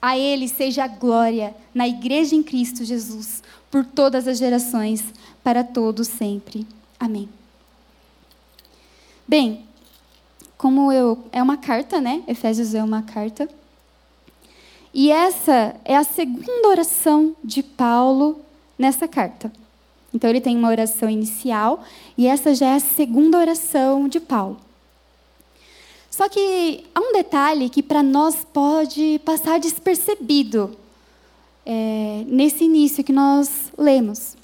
A 0.00 0.18
Ele 0.18 0.48
seja 0.48 0.84
a 0.84 0.88
glória 0.88 1.54
na 1.72 1.86
Igreja 1.86 2.34
em 2.34 2.42
Cristo 2.42 2.84
Jesus, 2.84 3.42
por 3.70 3.84
todas 3.84 4.26
as 4.26 4.38
gerações, 4.38 5.02
para 5.42 5.62
todos 5.62 6.08
sempre. 6.08 6.66
Amém. 6.98 7.28
Bem, 9.26 9.64
como 10.62 10.92
eu. 10.92 11.18
É 11.32 11.42
uma 11.42 11.56
carta, 11.56 12.00
né? 12.00 12.22
Efésios 12.28 12.72
é 12.72 12.84
uma 12.84 13.02
carta. 13.02 13.48
E 14.94 15.10
essa 15.10 15.74
é 15.84 15.96
a 15.96 16.04
segunda 16.04 16.68
oração 16.68 17.34
de 17.42 17.64
Paulo 17.64 18.40
nessa 18.78 19.08
carta. 19.08 19.52
Então 20.14 20.30
ele 20.30 20.40
tem 20.40 20.56
uma 20.56 20.68
oração 20.68 21.10
inicial 21.10 21.82
e 22.16 22.28
essa 22.28 22.54
já 22.54 22.66
é 22.66 22.74
a 22.76 22.80
segunda 22.80 23.38
oração 23.38 24.06
de 24.06 24.20
Paulo. 24.20 24.56
Só 26.08 26.28
que 26.28 26.84
há 26.94 27.00
um 27.00 27.12
detalhe 27.12 27.68
que 27.68 27.82
para 27.82 28.02
nós 28.02 28.46
pode 28.52 29.20
passar 29.24 29.58
despercebido 29.58 30.76
é, 31.66 32.22
nesse 32.28 32.64
início 32.64 33.02
que 33.02 33.12
nós 33.12 33.72
lemos, 33.76 34.36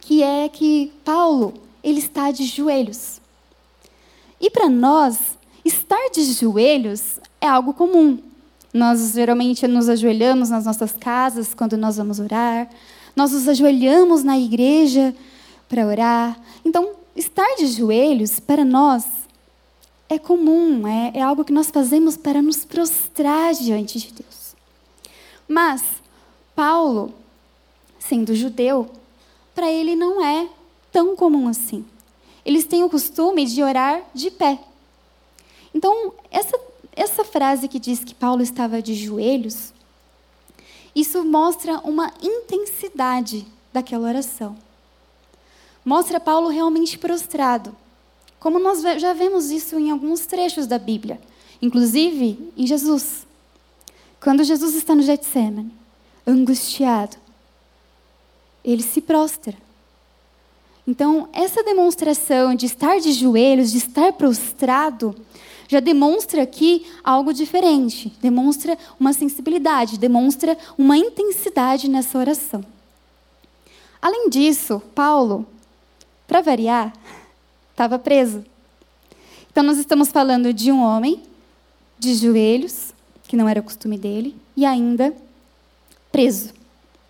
que 0.00 0.20
é 0.20 0.48
que 0.48 0.90
Paulo 1.04 1.54
ele 1.84 1.98
está 2.00 2.32
de 2.32 2.44
joelhos. 2.44 3.20
E 4.40 4.50
para 4.50 4.68
nós, 4.68 5.38
estar 5.64 6.10
de 6.10 6.24
joelhos 6.32 7.18
é 7.40 7.46
algo 7.46 7.74
comum. 7.74 8.18
Nós 8.72 9.12
geralmente 9.12 9.66
nos 9.66 9.88
ajoelhamos 9.88 10.50
nas 10.50 10.64
nossas 10.64 10.92
casas 10.92 11.54
quando 11.54 11.76
nós 11.76 11.96
vamos 11.96 12.20
orar, 12.20 12.68
nós 13.16 13.32
nos 13.32 13.48
ajoelhamos 13.48 14.22
na 14.22 14.38
igreja 14.38 15.14
para 15.68 15.86
orar. 15.86 16.38
Então, 16.64 16.92
estar 17.16 17.56
de 17.56 17.66
joelhos, 17.66 18.38
para 18.38 18.64
nós, 18.64 19.04
é 20.08 20.18
comum, 20.18 20.86
é, 20.86 21.12
é 21.14 21.22
algo 21.22 21.44
que 21.44 21.52
nós 21.52 21.70
fazemos 21.70 22.16
para 22.16 22.40
nos 22.40 22.64
prostrar 22.64 23.52
diante 23.54 23.98
de 23.98 24.12
Deus. 24.12 24.54
Mas 25.46 25.82
Paulo, 26.54 27.12
sendo 27.98 28.34
judeu, 28.34 28.90
para 29.54 29.70
ele 29.70 29.94
não 29.94 30.24
é 30.24 30.48
tão 30.90 31.14
comum 31.16 31.48
assim. 31.48 31.84
Eles 32.48 32.64
têm 32.64 32.82
o 32.82 32.88
costume 32.88 33.44
de 33.44 33.62
orar 33.62 34.02
de 34.14 34.30
pé. 34.30 34.58
Então, 35.74 36.14
essa, 36.30 36.58
essa 36.96 37.22
frase 37.22 37.68
que 37.68 37.78
diz 37.78 38.02
que 38.02 38.14
Paulo 38.14 38.40
estava 38.40 38.80
de 38.80 38.94
joelhos, 38.94 39.74
isso 40.96 41.22
mostra 41.26 41.78
uma 41.80 42.10
intensidade 42.22 43.46
daquela 43.70 44.08
oração. 44.08 44.56
Mostra 45.84 46.18
Paulo 46.18 46.48
realmente 46.48 46.96
prostrado. 46.96 47.76
Como 48.40 48.58
nós 48.58 48.80
já 48.98 49.12
vemos 49.12 49.50
isso 49.50 49.78
em 49.78 49.90
alguns 49.90 50.24
trechos 50.24 50.66
da 50.66 50.78
Bíblia, 50.78 51.20
inclusive 51.60 52.50
em 52.56 52.66
Jesus. 52.66 53.26
Quando 54.18 54.42
Jesus 54.42 54.74
está 54.74 54.94
no 54.94 55.02
Getsemane, 55.02 55.70
angustiado, 56.26 57.18
ele 58.64 58.82
se 58.82 59.02
prostra. 59.02 59.67
Então, 60.88 61.28
essa 61.34 61.62
demonstração 61.62 62.54
de 62.54 62.64
estar 62.64 62.98
de 62.98 63.12
joelhos, 63.12 63.72
de 63.72 63.76
estar 63.76 64.10
prostrado, 64.14 65.14
já 65.68 65.80
demonstra 65.80 66.42
aqui 66.42 66.86
algo 67.04 67.30
diferente, 67.30 68.10
demonstra 68.22 68.78
uma 68.98 69.12
sensibilidade, 69.12 69.98
demonstra 69.98 70.56
uma 70.78 70.96
intensidade 70.96 71.90
nessa 71.90 72.16
oração. 72.16 72.64
Além 74.00 74.30
disso, 74.30 74.80
Paulo, 74.94 75.46
para 76.26 76.40
variar, 76.40 76.94
estava 77.70 77.98
preso. 77.98 78.42
Então, 79.52 79.62
nós 79.62 79.76
estamos 79.76 80.08
falando 80.08 80.54
de 80.54 80.72
um 80.72 80.82
homem 80.82 81.22
de 81.98 82.14
joelhos, 82.14 82.94
que 83.24 83.36
não 83.36 83.46
era 83.46 83.60
o 83.60 83.64
costume 83.64 83.98
dele, 83.98 84.34
e 84.56 84.64
ainda 84.64 85.14
preso. 86.10 86.54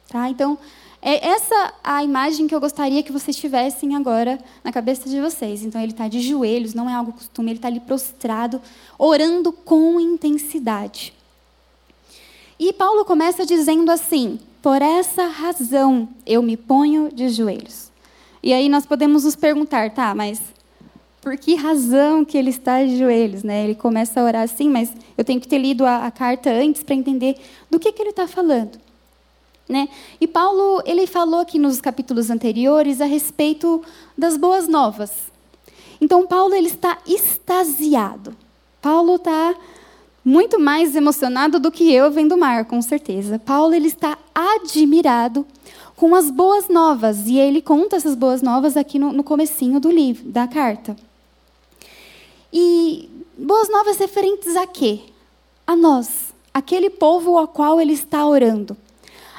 Tá? 0.08 0.28
Então, 0.28 0.58
é 1.00 1.28
essa 1.28 1.74
a 1.82 2.02
imagem 2.02 2.46
que 2.46 2.54
eu 2.54 2.60
gostaria 2.60 3.02
que 3.02 3.12
vocês 3.12 3.36
tivessem 3.36 3.94
agora 3.94 4.38
na 4.64 4.72
cabeça 4.72 5.08
de 5.08 5.20
vocês. 5.20 5.62
Então, 5.62 5.80
ele 5.80 5.92
está 5.92 6.08
de 6.08 6.20
joelhos, 6.20 6.74
não 6.74 6.90
é 6.90 6.94
algo 6.94 7.12
costume, 7.12 7.50
ele 7.50 7.58
está 7.58 7.68
ali 7.68 7.80
prostrado, 7.80 8.60
orando 8.98 9.52
com 9.52 10.00
intensidade. 10.00 11.12
E 12.58 12.72
Paulo 12.72 13.04
começa 13.04 13.46
dizendo 13.46 13.90
assim: 13.90 14.40
Por 14.60 14.82
essa 14.82 15.26
razão 15.26 16.08
eu 16.26 16.42
me 16.42 16.56
ponho 16.56 17.10
de 17.12 17.28
joelhos. 17.28 17.88
E 18.42 18.52
aí 18.52 18.68
nós 18.68 18.86
podemos 18.86 19.24
nos 19.24 19.36
perguntar, 19.36 19.90
tá, 19.90 20.14
mas 20.14 20.40
por 21.20 21.36
que 21.36 21.54
razão 21.54 22.24
que 22.24 22.38
ele 22.38 22.50
está 22.50 22.82
de 22.82 22.98
joelhos? 22.98 23.42
Né? 23.42 23.64
Ele 23.64 23.74
começa 23.74 24.20
a 24.20 24.24
orar 24.24 24.42
assim, 24.42 24.68
mas 24.68 24.92
eu 25.16 25.24
tenho 25.24 25.40
que 25.40 25.48
ter 25.48 25.58
lido 25.58 25.84
a, 25.84 26.06
a 26.06 26.10
carta 26.10 26.50
antes 26.50 26.82
para 26.82 26.94
entender 26.94 27.36
do 27.70 27.78
que, 27.78 27.92
que 27.92 28.00
ele 28.00 28.10
está 28.10 28.26
falando. 28.26 28.78
Né? 29.68 29.88
E 30.18 30.26
Paulo 30.26 30.82
ele 30.86 31.06
falou 31.06 31.40
aqui 31.40 31.58
nos 31.58 31.78
capítulos 31.78 32.30
anteriores 32.30 33.02
a 33.02 33.04
respeito 33.04 33.82
das 34.16 34.38
boas 34.38 34.66
novas. 34.66 35.12
Então 36.00 36.26
Paulo 36.26 36.54
ele 36.54 36.68
está 36.68 36.96
extasiado. 37.06 38.34
Paulo 38.80 39.16
está 39.16 39.54
muito 40.24 40.58
mais 40.58 40.96
emocionado 40.96 41.60
do 41.60 41.70
que 41.70 41.92
eu 41.92 42.10
vendo 42.10 42.34
o 42.34 42.38
mar, 42.38 42.64
com 42.64 42.80
certeza. 42.80 43.38
Paulo 43.38 43.74
ele 43.74 43.88
está 43.88 44.16
admirado 44.34 45.46
com 45.96 46.14
as 46.14 46.30
boas 46.30 46.68
novas 46.68 47.26
e 47.26 47.38
ele 47.38 47.60
conta 47.60 47.96
essas 47.96 48.14
boas 48.14 48.40
novas 48.40 48.74
aqui 48.74 48.98
no, 48.98 49.12
no 49.12 49.22
comecinho 49.22 49.78
do 49.78 49.90
livro, 49.90 50.30
da 50.30 50.46
carta. 50.46 50.96
E 52.50 53.10
boas 53.36 53.68
novas 53.68 53.98
referentes 53.98 54.56
a 54.56 54.66
quê? 54.66 55.00
A 55.66 55.76
nós, 55.76 56.32
aquele 56.54 56.88
povo 56.88 57.36
ao 57.36 57.48
qual 57.48 57.78
ele 57.78 57.92
está 57.92 58.24
orando 58.26 58.74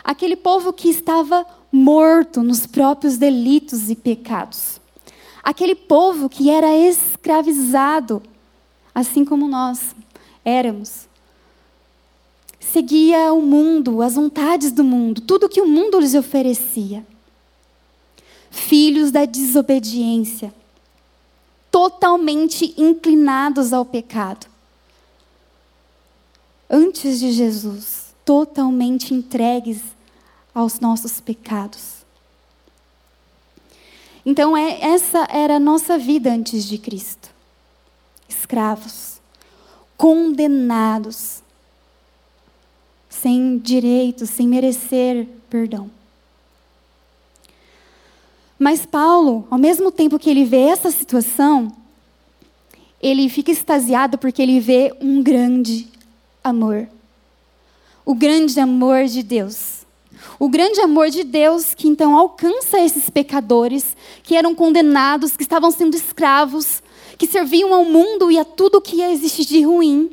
aquele 0.04 0.36
povo 0.36 0.74
que 0.74 0.90
estava 0.90 1.46
morto 1.72 2.42
nos 2.42 2.66
próprios 2.66 3.18
delitos 3.18 3.90
e 3.90 3.96
pecados. 3.96 4.80
Aquele 5.44 5.76
povo 5.76 6.30
que 6.30 6.50
era 6.50 6.76
escravizado, 6.76 8.22
assim 8.94 9.24
como 9.24 9.48
nós 9.48 9.96
éramos. 10.44 11.08
Seguia 12.60 13.34
o 13.34 13.42
mundo, 13.42 14.02
as 14.02 14.16
vontades 14.16 14.72
do 14.72 14.84
mundo, 14.84 15.22
tudo 15.22 15.50
que 15.50 15.62
o 15.62 15.68
mundo 15.68 16.00
lhes 16.00 16.14
oferecia. 16.14 17.06
Filhos 18.52 19.12
da 19.12 19.26
desobediência, 19.26 20.54
totalmente 21.72 22.74
inclinados 22.78 23.74
ao 23.74 23.86
pecado. 23.86 24.48
Antes 26.70 27.20
de 27.20 27.32
Jesus, 27.32 28.09
totalmente 28.30 29.12
entregues 29.12 29.82
aos 30.54 30.80
nossos 30.80 31.20
pecados. 31.20 32.06
Então, 34.24 34.56
é, 34.56 34.80
essa 34.82 35.28
era 35.32 35.56
a 35.56 35.60
nossa 35.60 35.98
vida 35.98 36.32
antes 36.32 36.66
de 36.66 36.78
Cristo. 36.78 37.28
Escravos, 38.28 39.20
condenados, 39.98 41.42
sem 43.10 43.58
direitos, 43.58 44.30
sem 44.30 44.48
merecer 44.48 45.28
perdão. 45.50 45.90
Mas 48.60 48.86
Paulo, 48.86 49.48
ao 49.50 49.58
mesmo 49.58 49.92
tempo 49.92 50.20
que 50.20 50.30
ele 50.30 50.46
vê 50.46 50.66
essa 50.66 50.92
situação, 50.92 51.76
ele 53.02 53.28
fica 53.28 53.50
extasiado 53.50 54.20
porque 54.20 54.40
ele 54.40 54.60
vê 54.60 54.96
um 55.02 55.24
grande 55.24 55.88
amor. 56.44 56.88
O 58.10 58.16
grande 58.16 58.60
amor 58.60 59.06
de 59.06 59.22
Deus. 59.22 59.86
O 60.40 60.50
grande 60.50 60.82
amor 60.82 61.12
de 61.12 61.24
Deus 61.24 61.76
que 61.76 61.88
então 61.88 62.18
alcança 62.18 62.80
esses 62.80 63.08
pecadores 63.08 63.96
que 64.24 64.36
eram 64.36 64.56
condenados, 64.56 65.38
que 65.38 65.44
estavam 65.44 65.70
sendo 65.70 65.96
escravos, 65.96 66.82
que 67.20 67.28
serviam 67.28 67.72
ao 67.72 67.86
mundo 67.86 68.32
e 68.32 68.40
a 68.40 68.44
tudo 68.44 68.82
que 68.82 69.00
existe 69.00 69.46
de 69.46 69.62
ruim. 69.62 70.10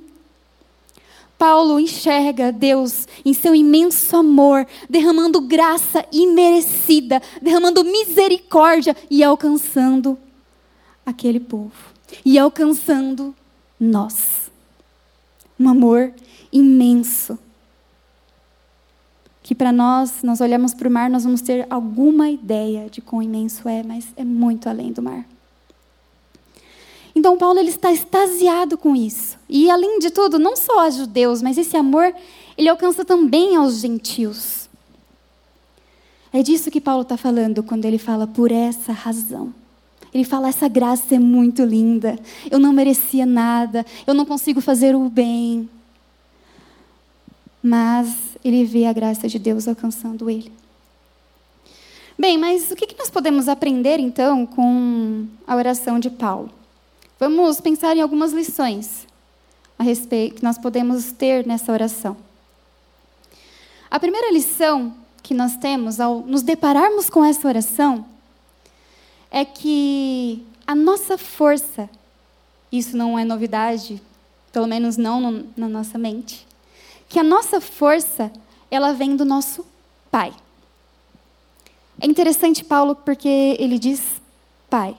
Paulo 1.38 1.80
enxerga 1.80 2.52
Deus 2.52 3.08
em 3.24 3.32
seu 3.32 3.54
imenso 3.54 4.14
amor, 4.14 4.66
derramando 4.90 5.40
graça 5.40 6.04
imerecida, 6.12 7.22
derramando 7.40 7.82
misericórdia 7.82 8.94
e 9.10 9.24
alcançando 9.24 10.18
aquele 11.06 11.40
povo, 11.40 11.72
e 12.26 12.38
alcançando 12.38 13.34
nós. 13.80 14.50
Um 15.58 15.70
amor 15.70 16.12
imenso 16.52 17.38
que 19.46 19.54
para 19.54 19.70
nós, 19.70 20.24
nós 20.24 20.40
olhamos 20.40 20.74
para 20.74 20.88
o 20.88 20.90
mar, 20.90 21.08
nós 21.08 21.22
vamos 21.22 21.40
ter 21.40 21.68
alguma 21.70 22.28
ideia 22.28 22.90
de 22.90 23.00
quão 23.00 23.22
imenso 23.22 23.68
é, 23.68 23.80
mas 23.80 24.04
é 24.16 24.24
muito 24.24 24.68
além 24.68 24.90
do 24.90 25.00
mar. 25.00 25.24
Então 27.14 27.38
Paulo 27.38 27.56
ele 27.56 27.68
está 27.68 27.92
extasiado 27.92 28.76
com 28.76 28.96
isso. 28.96 29.38
E 29.48 29.70
além 29.70 30.00
de 30.00 30.10
tudo, 30.10 30.36
não 30.36 30.56
só 30.56 30.80
aos 30.80 30.96
judeus, 30.96 31.42
mas 31.42 31.56
esse 31.56 31.76
amor 31.76 32.12
ele 32.58 32.68
alcança 32.68 33.04
também 33.04 33.54
aos 33.54 33.78
gentios. 33.78 34.68
É 36.32 36.42
disso 36.42 36.68
que 36.68 36.80
Paulo 36.80 37.02
está 37.02 37.16
falando 37.16 37.62
quando 37.62 37.84
ele 37.84 37.98
fala 37.98 38.26
por 38.26 38.50
essa 38.50 38.92
razão. 38.92 39.54
Ele 40.12 40.24
fala: 40.24 40.48
essa 40.48 40.66
graça 40.66 41.14
é 41.14 41.20
muito 41.20 41.62
linda. 41.62 42.18
Eu 42.50 42.58
não 42.58 42.72
merecia 42.72 43.24
nada. 43.24 43.86
Eu 44.08 44.12
não 44.12 44.26
consigo 44.26 44.60
fazer 44.60 44.96
o 44.96 45.08
bem. 45.08 45.70
Mas 47.62 48.25
ele 48.46 48.64
vê 48.64 48.86
a 48.86 48.92
graça 48.92 49.28
de 49.28 49.38
Deus 49.38 49.66
alcançando 49.66 50.30
ele. 50.30 50.52
Bem, 52.18 52.38
mas 52.38 52.70
o 52.70 52.76
que 52.76 52.96
nós 52.98 53.10
podemos 53.10 53.48
aprender 53.48 53.98
então 53.98 54.46
com 54.46 55.26
a 55.46 55.54
oração 55.54 55.98
de 55.98 56.08
Paulo? 56.08 56.50
Vamos 57.18 57.60
pensar 57.60 57.96
em 57.96 58.00
algumas 58.00 58.32
lições 58.32 59.06
a 59.78 59.82
respeito 59.82 60.36
que 60.36 60.44
nós 60.44 60.56
podemos 60.56 61.12
ter 61.12 61.46
nessa 61.46 61.72
oração. 61.72 62.16
A 63.90 63.98
primeira 63.98 64.32
lição 64.32 64.94
que 65.22 65.34
nós 65.34 65.56
temos 65.56 65.98
ao 66.00 66.20
nos 66.20 66.42
depararmos 66.42 67.10
com 67.10 67.24
essa 67.24 67.46
oração 67.48 68.06
é 69.30 69.44
que 69.44 70.42
a 70.66 70.74
nossa 70.74 71.18
força, 71.18 71.90
isso 72.70 72.96
não 72.96 73.18
é 73.18 73.24
novidade, 73.24 74.00
pelo 74.52 74.66
menos 74.66 74.96
não 74.96 75.20
no, 75.20 75.46
na 75.56 75.68
nossa 75.68 75.98
mente, 75.98 76.46
que 77.08 77.18
a 77.18 77.22
nossa 77.22 77.60
força, 77.60 78.32
ela 78.70 78.92
vem 78.92 79.16
do 79.16 79.24
nosso 79.24 79.64
Pai. 80.10 80.32
É 82.00 82.06
interessante 82.06 82.64
Paulo 82.64 82.94
porque 82.94 83.56
ele 83.58 83.78
diz 83.78 84.02
Pai. 84.68 84.96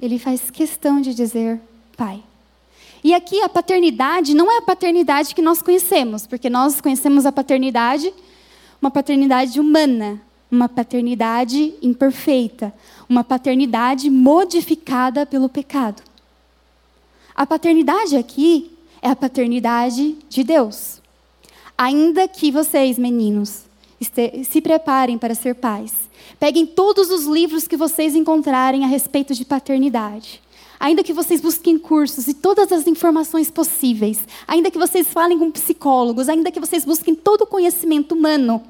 Ele 0.00 0.18
faz 0.18 0.50
questão 0.50 1.00
de 1.00 1.14
dizer 1.14 1.60
Pai. 1.96 2.22
E 3.02 3.12
aqui 3.12 3.42
a 3.42 3.48
paternidade 3.48 4.34
não 4.34 4.50
é 4.50 4.58
a 4.58 4.62
paternidade 4.62 5.34
que 5.34 5.42
nós 5.42 5.60
conhecemos, 5.60 6.26
porque 6.26 6.48
nós 6.48 6.80
conhecemos 6.80 7.26
a 7.26 7.32
paternidade, 7.32 8.12
uma 8.80 8.90
paternidade 8.90 9.60
humana, 9.60 10.20
uma 10.50 10.68
paternidade 10.68 11.74
imperfeita, 11.82 12.72
uma 13.08 13.22
paternidade 13.22 14.08
modificada 14.08 15.26
pelo 15.26 15.48
pecado. 15.48 16.02
A 17.34 17.44
paternidade 17.44 18.16
aqui 18.16 18.73
é 19.04 19.10
a 19.10 19.14
paternidade 19.14 20.16
de 20.30 20.42
Deus. 20.42 21.02
Ainda 21.76 22.26
que 22.26 22.50
vocês, 22.50 22.98
meninos, 22.98 23.64
se 24.48 24.60
preparem 24.62 25.18
para 25.18 25.34
ser 25.34 25.54
pais, 25.56 25.92
peguem 26.40 26.64
todos 26.64 27.10
os 27.10 27.26
livros 27.26 27.68
que 27.68 27.76
vocês 27.76 28.14
encontrarem 28.14 28.82
a 28.82 28.86
respeito 28.86 29.34
de 29.34 29.44
paternidade. 29.44 30.42
Ainda 30.80 31.04
que 31.04 31.12
vocês 31.12 31.42
busquem 31.42 31.78
cursos 31.78 32.28
e 32.28 32.34
todas 32.34 32.72
as 32.72 32.86
informações 32.86 33.50
possíveis, 33.50 34.26
ainda 34.48 34.70
que 34.70 34.78
vocês 34.78 35.06
falem 35.08 35.38
com 35.38 35.50
psicólogos, 35.50 36.30
ainda 36.30 36.50
que 36.50 36.58
vocês 36.58 36.86
busquem 36.86 37.14
todo 37.14 37.42
o 37.42 37.46
conhecimento 37.46 38.14
humano, 38.14 38.62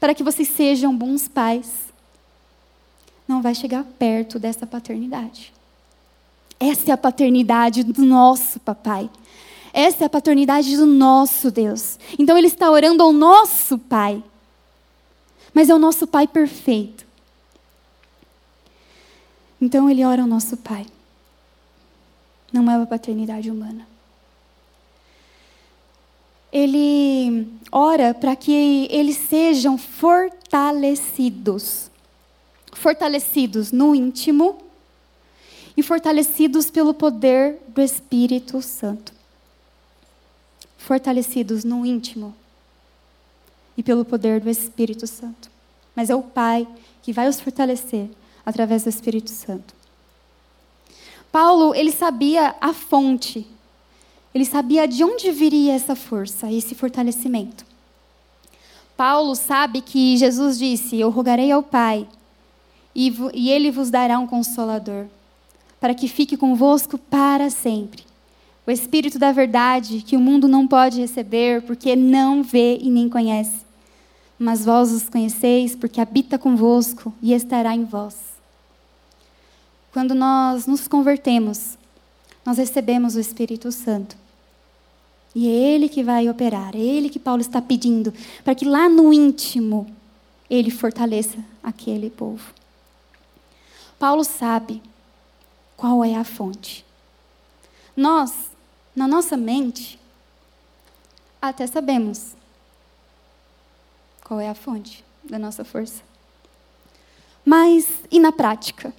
para 0.00 0.14
que 0.14 0.24
vocês 0.24 0.48
sejam 0.48 0.96
bons 0.96 1.28
pais, 1.28 1.70
não 3.26 3.40
vai 3.40 3.54
chegar 3.54 3.84
perto 3.98 4.36
dessa 4.36 4.66
paternidade. 4.66 5.52
Essa 6.58 6.90
é 6.90 6.94
a 6.94 6.96
paternidade 6.96 7.84
do 7.84 8.04
nosso 8.04 8.58
papai. 8.58 9.08
Essa 9.74 10.04
é 10.04 10.06
a 10.06 10.10
paternidade 10.10 10.74
do 10.76 10.86
nosso 10.86 11.50
Deus. 11.50 11.98
Então 12.16 12.38
ele 12.38 12.46
está 12.46 12.70
orando 12.70 13.02
ao 13.02 13.12
nosso 13.12 13.76
Pai. 13.76 14.22
Mas 15.52 15.68
é 15.68 15.74
o 15.74 15.80
nosso 15.80 16.06
Pai 16.06 16.28
perfeito. 16.28 17.04
Então 19.60 19.90
ele 19.90 20.04
ora 20.04 20.22
ao 20.22 20.28
nosso 20.28 20.56
Pai. 20.56 20.86
Não 22.52 22.70
é 22.70 22.76
uma 22.76 22.86
paternidade 22.86 23.50
humana. 23.50 23.84
Ele 26.52 27.48
ora 27.72 28.14
para 28.14 28.36
que 28.36 28.86
eles 28.92 29.16
sejam 29.16 29.76
fortalecidos. 29.76 31.90
Fortalecidos 32.72 33.72
no 33.72 33.92
íntimo 33.92 34.56
e 35.76 35.82
fortalecidos 35.82 36.70
pelo 36.70 36.94
poder 36.94 37.58
do 37.66 37.82
Espírito 37.82 38.62
Santo 38.62 39.13
fortalecidos 40.84 41.64
no 41.64 41.84
íntimo 41.84 42.34
e 43.76 43.82
pelo 43.82 44.04
poder 44.04 44.40
do 44.40 44.50
Espírito 44.50 45.06
Santo. 45.06 45.50
Mas 45.96 46.10
é 46.10 46.14
o 46.14 46.22
Pai 46.22 46.68
que 47.02 47.12
vai 47.12 47.26
os 47.26 47.40
fortalecer 47.40 48.10
através 48.44 48.84
do 48.84 48.90
Espírito 48.90 49.30
Santo. 49.30 49.74
Paulo, 51.32 51.74
ele 51.74 51.90
sabia 51.90 52.54
a 52.60 52.72
fonte. 52.72 53.46
Ele 54.34 54.44
sabia 54.44 54.86
de 54.86 55.02
onde 55.02 55.30
viria 55.30 55.72
essa 55.72 55.96
força, 55.96 56.52
esse 56.52 56.74
fortalecimento. 56.74 57.64
Paulo 58.96 59.34
sabe 59.34 59.80
que 59.80 60.16
Jesus 60.16 60.58
disse: 60.58 61.00
Eu 61.00 61.08
rogarei 61.08 61.50
ao 61.50 61.62
Pai, 61.62 62.06
e, 62.94 63.50
ele 63.50 63.70
vos 63.70 63.90
dará 63.90 64.18
um 64.18 64.26
consolador, 64.26 65.06
para 65.80 65.94
que 65.94 66.08
fique 66.08 66.36
convosco 66.36 66.98
para 66.98 67.48
sempre 67.50 68.04
o 68.66 68.70
Espírito 68.70 69.18
da 69.18 69.30
verdade 69.30 70.02
que 70.02 70.16
o 70.16 70.20
mundo 70.20 70.48
não 70.48 70.66
pode 70.66 71.00
receber 71.00 71.62
porque 71.62 71.94
não 71.94 72.42
vê 72.42 72.78
e 72.78 72.88
nem 72.88 73.08
conhece. 73.08 73.64
Mas 74.38 74.64
vós 74.64 74.90
os 74.90 75.08
conheceis 75.08 75.76
porque 75.76 76.00
habita 76.00 76.38
convosco 76.38 77.12
e 77.20 77.34
estará 77.34 77.74
em 77.74 77.84
vós. 77.84 78.16
Quando 79.92 80.14
nós 80.14 80.66
nos 80.66 80.88
convertemos, 80.88 81.78
nós 82.44 82.58
recebemos 82.58 83.14
o 83.16 83.20
Espírito 83.20 83.70
Santo. 83.70 84.16
E 85.34 85.46
é 85.46 85.50
Ele 85.50 85.88
que 85.88 86.02
vai 86.02 86.28
operar, 86.28 86.74
é 86.74 86.80
Ele 86.80 87.10
que 87.10 87.18
Paulo 87.18 87.40
está 87.40 87.60
pedindo, 87.60 88.14
para 88.42 88.54
que 88.54 88.64
lá 88.64 88.88
no 88.88 89.12
íntimo 89.12 89.86
Ele 90.48 90.70
fortaleça 90.70 91.38
aquele 91.62 92.08
povo. 92.08 92.52
Paulo 93.98 94.24
sabe 94.24 94.82
qual 95.76 96.04
é 96.04 96.14
a 96.14 96.24
fonte. 96.24 96.84
Nós 97.96 98.53
na 98.94 99.08
nossa 99.08 99.36
mente, 99.36 99.98
até 101.40 101.66
sabemos 101.66 102.34
qual 104.22 104.40
é 104.40 104.48
a 104.48 104.54
fonte 104.54 105.04
da 105.22 105.38
nossa 105.38 105.64
força. 105.64 106.02
Mas 107.44 107.86
e 108.10 108.18
na 108.18 108.32
prática? 108.32 108.94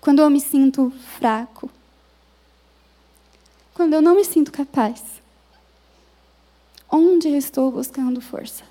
Quando 0.00 0.20
eu 0.20 0.28
me 0.28 0.40
sinto 0.40 0.92
fraco, 1.18 1.70
quando 3.74 3.94
eu 3.94 4.02
não 4.02 4.14
me 4.14 4.24
sinto 4.24 4.50
capaz, 4.50 5.02
onde 6.90 7.28
eu 7.28 7.36
estou 7.36 7.70
buscando 7.70 8.20
força? 8.20 8.64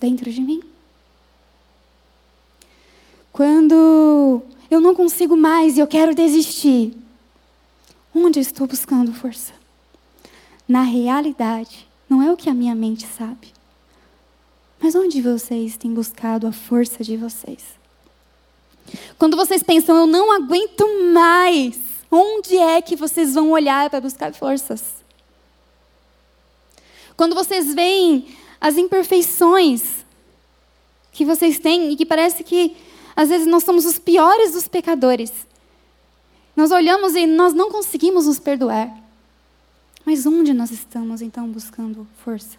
Dentro 0.00 0.30
de 0.30 0.40
mim? 0.40 0.62
Quando 3.32 4.42
eu 4.70 4.80
não 4.80 4.94
consigo 4.94 5.36
mais 5.36 5.76
e 5.76 5.80
eu 5.80 5.86
quero 5.86 6.14
desistir, 6.14 7.01
Onde 8.14 8.38
eu 8.38 8.42
estou 8.42 8.66
buscando 8.66 9.12
força? 9.12 9.52
Na 10.68 10.82
realidade, 10.82 11.88
não 12.08 12.22
é 12.22 12.30
o 12.30 12.36
que 12.36 12.50
a 12.50 12.54
minha 12.54 12.74
mente 12.74 13.06
sabe. 13.06 13.52
Mas 14.80 14.94
onde 14.94 15.22
vocês 15.22 15.76
têm 15.76 15.94
buscado 15.94 16.46
a 16.46 16.52
força 16.52 17.02
de 17.02 17.16
vocês? 17.16 17.62
Quando 19.18 19.36
vocês 19.36 19.62
pensam, 19.62 19.96
eu 19.96 20.06
não 20.06 20.32
aguento 20.32 20.84
mais, 21.12 21.78
onde 22.10 22.58
é 22.58 22.82
que 22.82 22.96
vocês 22.96 23.34
vão 23.34 23.50
olhar 23.50 23.88
para 23.88 24.00
buscar 24.00 24.34
forças? 24.34 24.82
Quando 27.16 27.34
vocês 27.34 27.72
veem 27.74 28.36
as 28.60 28.76
imperfeições 28.76 30.04
que 31.12 31.24
vocês 31.24 31.58
têm 31.58 31.92
e 31.92 31.96
que 31.96 32.06
parece 32.06 32.42
que 32.42 32.76
às 33.14 33.28
vezes 33.28 33.46
nós 33.46 33.62
somos 33.62 33.84
os 33.84 33.98
piores 33.98 34.52
dos 34.52 34.66
pecadores, 34.66 35.32
nós 36.54 36.70
olhamos 36.70 37.14
e 37.14 37.26
nós 37.26 37.54
não 37.54 37.70
conseguimos 37.70 38.26
nos 38.26 38.38
perdoar. 38.38 38.94
Mas 40.04 40.26
onde 40.26 40.52
nós 40.52 40.70
estamos 40.70 41.22
então 41.22 41.48
buscando 41.48 42.06
força? 42.24 42.58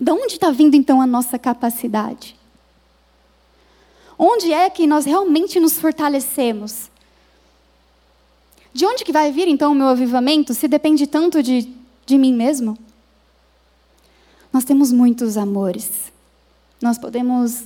De 0.00 0.10
onde 0.12 0.34
está 0.34 0.50
vindo 0.50 0.74
então 0.74 1.00
a 1.00 1.06
nossa 1.06 1.38
capacidade? 1.38 2.36
Onde 4.18 4.52
é 4.52 4.68
que 4.68 4.86
nós 4.86 5.06
realmente 5.06 5.58
nos 5.58 5.78
fortalecemos? 5.78 6.90
De 8.72 8.84
onde 8.84 9.04
que 9.04 9.12
vai 9.12 9.32
vir 9.32 9.48
então 9.48 9.72
o 9.72 9.74
meu 9.74 9.88
avivamento 9.88 10.54
se 10.54 10.68
depende 10.68 11.06
tanto 11.06 11.42
de, 11.42 11.72
de 12.06 12.18
mim 12.18 12.32
mesmo? 12.32 12.78
Nós 14.52 14.64
temos 14.64 14.92
muitos 14.92 15.36
amores. 15.36 16.12
Nós 16.82 16.98
podemos 16.98 17.64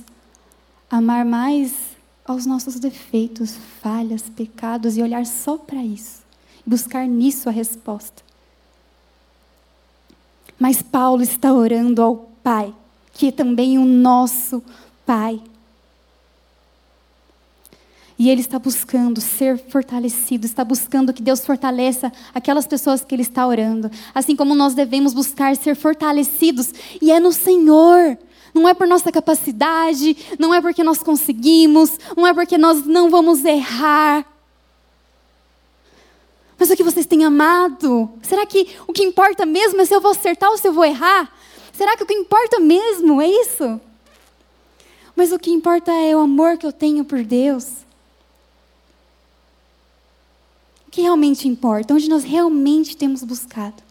amar 0.89 1.25
mais 1.25 1.94
aos 2.25 2.45
nossos 2.45 2.79
defeitos, 2.79 3.55
falhas, 3.81 4.23
pecados 4.23 4.97
e 4.97 5.01
olhar 5.01 5.25
só 5.25 5.57
para 5.57 5.83
isso, 5.83 6.23
buscar 6.65 7.07
nisso 7.07 7.47
a 7.47 7.51
resposta. 7.51 8.23
Mas 10.57 10.81
Paulo 10.81 11.21
está 11.21 11.53
orando 11.53 12.01
ao 12.01 12.31
Pai, 12.43 12.73
que 13.13 13.27
é 13.27 13.31
também 13.31 13.77
o 13.77 13.85
nosso 13.85 14.63
Pai. 15.05 15.41
E 18.17 18.29
ele 18.29 18.39
está 18.39 18.57
buscando 18.57 19.19
ser 19.19 19.57
fortalecido, 19.57 20.45
está 20.45 20.63
buscando 20.63 21.13
que 21.13 21.21
Deus 21.21 21.45
fortaleça 21.45 22.11
aquelas 22.33 22.65
pessoas 22.65 23.03
que 23.03 23.13
ele 23.13 23.23
está 23.23 23.45
orando. 23.45 23.91
Assim 24.13 24.35
como 24.35 24.55
nós 24.55 24.73
devemos 24.73 25.13
buscar 25.13 25.55
ser 25.57 25.75
fortalecidos, 25.75 26.73
e 27.01 27.11
é 27.11 27.19
no 27.19 27.33
Senhor 27.33 28.17
não 28.55 28.69
é 28.69 28.73
por 28.73 28.87
nossa 28.87 29.11
capacidade, 29.11 30.15
não 30.39 30.53
é 30.53 30.61
porque 30.61 30.81
nós 30.81 31.03
conseguimos, 31.03 31.99
não 32.15 32.25
é 32.25 32.33
porque 32.33 32.57
nós 32.57 32.85
não 32.85 33.09
vamos 33.09 33.43
errar. 33.43 34.25
Mas 36.57 36.69
o 36.69 36.75
que 36.75 36.83
vocês 36.83 37.05
têm 37.05 37.25
amado? 37.25 38.09
Será 38.23 38.45
que 38.45 38.77
o 38.87 38.93
que 38.93 39.03
importa 39.03 39.45
mesmo 39.45 39.81
é 39.81 39.85
se 39.85 39.93
eu 39.93 39.99
vou 39.99 40.11
acertar 40.11 40.49
ou 40.49 40.57
se 40.57 40.65
eu 40.65 40.71
vou 40.71 40.85
errar? 40.85 41.29
Será 41.73 41.97
que 41.97 42.03
o 42.03 42.05
que 42.05 42.13
importa 42.13 42.57
mesmo 42.57 43.21
é 43.21 43.27
isso? 43.27 43.81
Mas 45.13 45.33
o 45.33 45.39
que 45.39 45.51
importa 45.51 45.91
é 45.91 46.15
o 46.15 46.19
amor 46.19 46.57
que 46.57 46.65
eu 46.65 46.71
tenho 46.71 47.03
por 47.03 47.23
Deus. 47.25 47.65
O 50.87 50.91
que 50.91 51.01
realmente 51.01 51.45
importa? 51.45 51.93
Onde 51.93 52.07
nós 52.07 52.23
realmente 52.23 52.95
temos 52.95 53.21
buscado. 53.21 53.84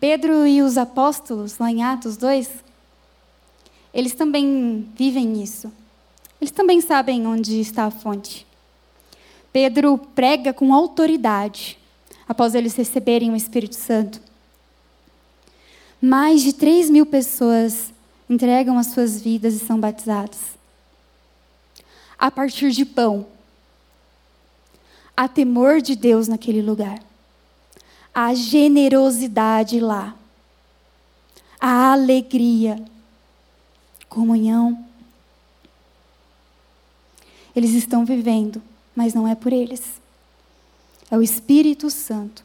Pedro 0.00 0.46
e 0.46 0.62
os 0.62 0.78
apóstolos, 0.78 1.58
lá 1.58 1.70
em 1.70 1.82
Atos 1.82 2.16
2, 2.16 2.48
eles 3.92 4.14
também 4.14 4.88
vivem 4.94 5.42
isso. 5.42 5.72
Eles 6.40 6.52
também 6.52 6.80
sabem 6.80 7.26
onde 7.26 7.60
está 7.60 7.84
a 7.84 7.90
fonte. 7.90 8.46
Pedro 9.52 9.98
prega 10.14 10.52
com 10.52 10.72
autoridade 10.72 11.76
após 12.28 12.54
eles 12.54 12.76
receberem 12.76 13.32
o 13.32 13.36
Espírito 13.36 13.74
Santo. 13.74 14.20
Mais 16.00 16.42
de 16.42 16.52
3 16.52 16.90
mil 16.90 17.04
pessoas 17.04 17.92
entregam 18.30 18.78
as 18.78 18.88
suas 18.88 19.20
vidas 19.20 19.54
e 19.54 19.58
são 19.58 19.80
batizadas. 19.80 20.56
A 22.16 22.30
partir 22.30 22.70
de 22.70 22.84
pão. 22.84 23.26
Há 25.16 25.26
temor 25.26 25.80
de 25.80 25.96
Deus 25.96 26.28
naquele 26.28 26.62
lugar 26.62 27.07
a 28.20 28.34
generosidade 28.34 29.78
lá, 29.78 30.12
a 31.60 31.92
alegria, 31.92 32.84
comunhão. 34.08 34.84
eles 37.54 37.74
estão 37.74 38.04
vivendo, 38.04 38.60
mas 38.94 39.14
não 39.14 39.28
é 39.28 39.36
por 39.36 39.52
eles. 39.52 40.00
É 41.08 41.16
o 41.16 41.22
Espírito 41.22 41.90
Santo. 41.90 42.42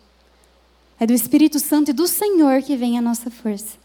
É 1.00 1.08
do 1.08 1.14
Espírito 1.14 1.60
Santo 1.60 1.90
e 1.90 1.94
do 1.94 2.08
Senhor 2.08 2.62
que 2.62 2.78
vem 2.78 3.00
a 3.00 3.02
nossa 3.02 3.32
força. 3.32 3.76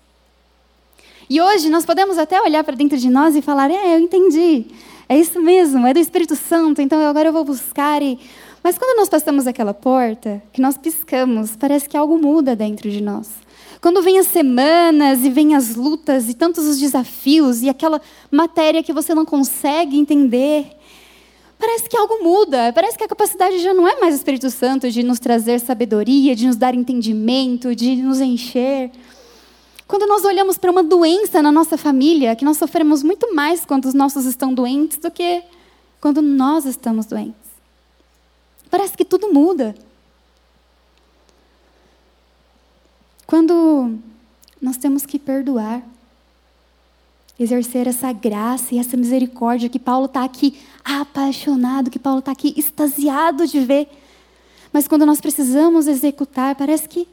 E 1.28 1.40
hoje 1.40 1.70
nós 1.70 1.86
podemos 1.86 2.18
até 2.18 2.38
olhar 2.42 2.64
para 2.64 2.76
dentro 2.76 2.98
de 2.98 3.08
nós 3.08 3.34
e 3.34 3.40
falar: 3.40 3.70
é, 3.70 3.94
eu 3.94 3.98
entendi. 3.98 4.66
É 5.08 5.18
isso 5.18 5.40
mesmo, 5.40 5.86
é 5.86 5.94
do 5.94 6.00
Espírito 6.00 6.36
Santo, 6.36 6.82
então 6.82 7.00
agora 7.08 7.30
eu 7.30 7.32
vou 7.32 7.44
buscar 7.44 8.02
e. 8.02 8.18
Mas 8.62 8.76
quando 8.76 8.96
nós 8.96 9.08
passamos 9.08 9.46
aquela 9.46 9.72
porta, 9.72 10.42
que 10.52 10.60
nós 10.60 10.76
piscamos, 10.76 11.56
parece 11.56 11.88
que 11.88 11.96
algo 11.96 12.18
muda 12.18 12.56
dentro 12.56 12.90
de 12.90 13.00
nós. 13.00 13.30
Quando 13.80 14.02
vem 14.02 14.18
as 14.18 14.26
semanas 14.26 15.24
e 15.24 15.30
vem 15.30 15.54
as 15.54 15.76
lutas 15.76 16.28
e 16.28 16.34
tantos 16.34 16.66
os 16.66 16.78
desafios 16.78 17.62
e 17.62 17.68
aquela 17.68 18.00
matéria 18.30 18.82
que 18.82 18.92
você 18.92 19.14
não 19.14 19.24
consegue 19.24 19.96
entender, 19.96 20.66
parece 21.58 21.88
que 21.88 21.96
algo 21.96 22.22
muda. 22.22 22.72
Parece 22.72 22.98
que 22.98 23.04
a 23.04 23.08
capacidade 23.08 23.60
já 23.60 23.72
não 23.72 23.86
é 23.86 24.00
mais 24.00 24.14
o 24.14 24.16
Espírito 24.16 24.50
Santo 24.50 24.90
de 24.90 25.04
nos 25.04 25.20
trazer 25.20 25.60
sabedoria, 25.60 26.34
de 26.34 26.46
nos 26.46 26.56
dar 26.56 26.74
entendimento, 26.74 27.74
de 27.74 27.96
nos 27.96 28.20
encher. 28.20 28.90
Quando 29.86 30.06
nós 30.06 30.24
olhamos 30.24 30.58
para 30.58 30.70
uma 30.70 30.82
doença 30.82 31.40
na 31.40 31.52
nossa 31.52 31.78
família, 31.78 32.34
que 32.34 32.44
nós 32.44 32.58
sofremos 32.58 33.02
muito 33.02 33.32
mais 33.34 33.64
quando 33.64 33.86
os 33.86 33.94
nossos 33.94 34.26
estão 34.26 34.52
doentes 34.52 34.98
do 34.98 35.10
que 35.10 35.42
quando 36.00 36.20
nós 36.20 36.66
estamos 36.66 37.06
doentes. 37.06 37.47
Parece 38.70 38.96
que 38.96 39.04
tudo 39.04 39.32
muda. 39.32 39.74
Quando 43.26 43.98
nós 44.60 44.76
temos 44.76 45.04
que 45.04 45.18
perdoar, 45.18 45.82
exercer 47.38 47.86
essa 47.86 48.12
graça 48.12 48.74
e 48.74 48.78
essa 48.78 48.96
misericórdia 48.96 49.68
que 49.68 49.78
Paulo 49.78 50.06
está 50.06 50.24
aqui 50.24 50.58
apaixonado, 50.84 51.90
que 51.90 51.98
Paulo 51.98 52.18
está 52.18 52.32
aqui 52.32 52.54
extasiado 52.56 53.46
de 53.46 53.60
ver. 53.60 53.88
Mas 54.72 54.88
quando 54.88 55.06
nós 55.06 55.20
precisamos 55.20 55.86
executar, 55.86 56.54
parece 56.54 56.88
que 56.88 57.06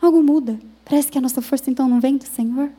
algo 0.00 0.22
muda. 0.22 0.58
Parece 0.84 1.10
que 1.10 1.18
a 1.18 1.20
nossa 1.20 1.42
força 1.42 1.70
então 1.70 1.88
não 1.88 2.00
vem 2.00 2.16
do 2.16 2.26
Senhor. 2.26 2.70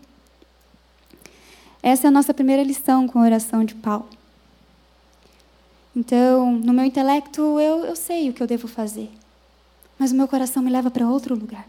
Essa 1.83 2.07
é 2.07 2.09
a 2.09 2.11
nossa 2.11 2.33
primeira 2.33 2.63
lição 2.63 3.07
com 3.07 3.19
a 3.19 3.23
oração 3.23 3.65
de 3.65 3.75
Paulo. 3.75 4.07
Então, 5.95 6.51
no 6.51 6.73
meu 6.73 6.85
intelecto, 6.85 7.59
eu, 7.59 7.85
eu 7.85 7.95
sei 7.95 8.29
o 8.29 8.33
que 8.33 8.41
eu 8.41 8.47
devo 8.47 8.67
fazer. 8.67 9.11
Mas 9.99 10.11
o 10.11 10.15
meu 10.15 10.27
coração 10.27 10.63
me 10.63 10.71
leva 10.71 10.89
para 10.89 11.07
outro 11.07 11.35
lugar. 11.35 11.67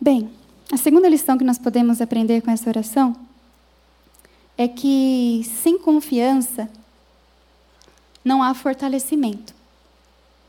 Bem, 0.00 0.30
a 0.72 0.76
segunda 0.76 1.08
lição 1.08 1.36
que 1.36 1.44
nós 1.44 1.58
podemos 1.58 2.00
aprender 2.00 2.40
com 2.40 2.50
essa 2.50 2.68
oração 2.68 3.16
é 4.56 4.66
que 4.66 5.42
sem 5.62 5.78
confiança 5.78 6.68
não 8.24 8.42
há 8.42 8.54
fortalecimento. 8.54 9.54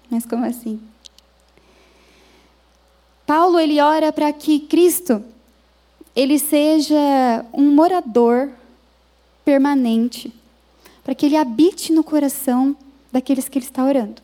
Mas 0.09 0.25
como 0.25 0.45
assim? 0.45 0.81
Paulo 3.25 3.59
ele 3.59 3.79
ora 3.79 4.11
para 4.11 4.33
que 4.33 4.59
Cristo 4.61 5.23
ele 6.15 6.39
seja 6.39 7.45
um 7.53 7.73
morador 7.73 8.49
permanente, 9.49 10.31
para 11.03 11.15
que 11.15 11.25
ele 11.25 11.35
habite 11.35 11.91
no 11.91 12.03
coração 12.03 12.77
daqueles 13.11 13.49
que 13.49 13.57
ele 13.57 13.65
está 13.65 13.83
orando. 13.83 14.21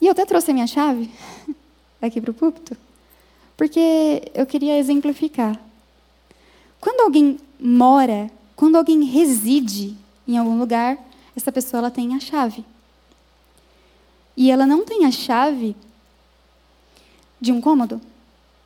E 0.00 0.06
eu 0.06 0.12
até 0.12 0.24
trouxe 0.24 0.52
a 0.52 0.54
minha 0.54 0.66
chave 0.68 1.10
aqui 2.00 2.20
para 2.20 2.30
o 2.30 2.34
púlpito. 2.34 2.76
Porque 3.56 4.30
eu 4.32 4.46
queria 4.46 4.78
exemplificar. 4.78 5.60
Quando 6.80 7.00
alguém 7.00 7.40
mora, 7.58 8.30
quando 8.54 8.76
alguém 8.76 9.02
reside 9.02 9.96
em 10.28 10.38
algum 10.38 10.56
lugar, 10.56 10.96
essa 11.34 11.50
pessoa 11.50 11.80
ela 11.80 11.90
tem 11.90 12.14
a 12.14 12.20
chave. 12.20 12.64
E 14.36 14.52
ela 14.52 14.66
não 14.66 14.84
tem 14.84 15.04
a 15.04 15.10
chave 15.10 15.74
de 17.40 17.50
um 17.50 17.60
cômodo. 17.60 18.00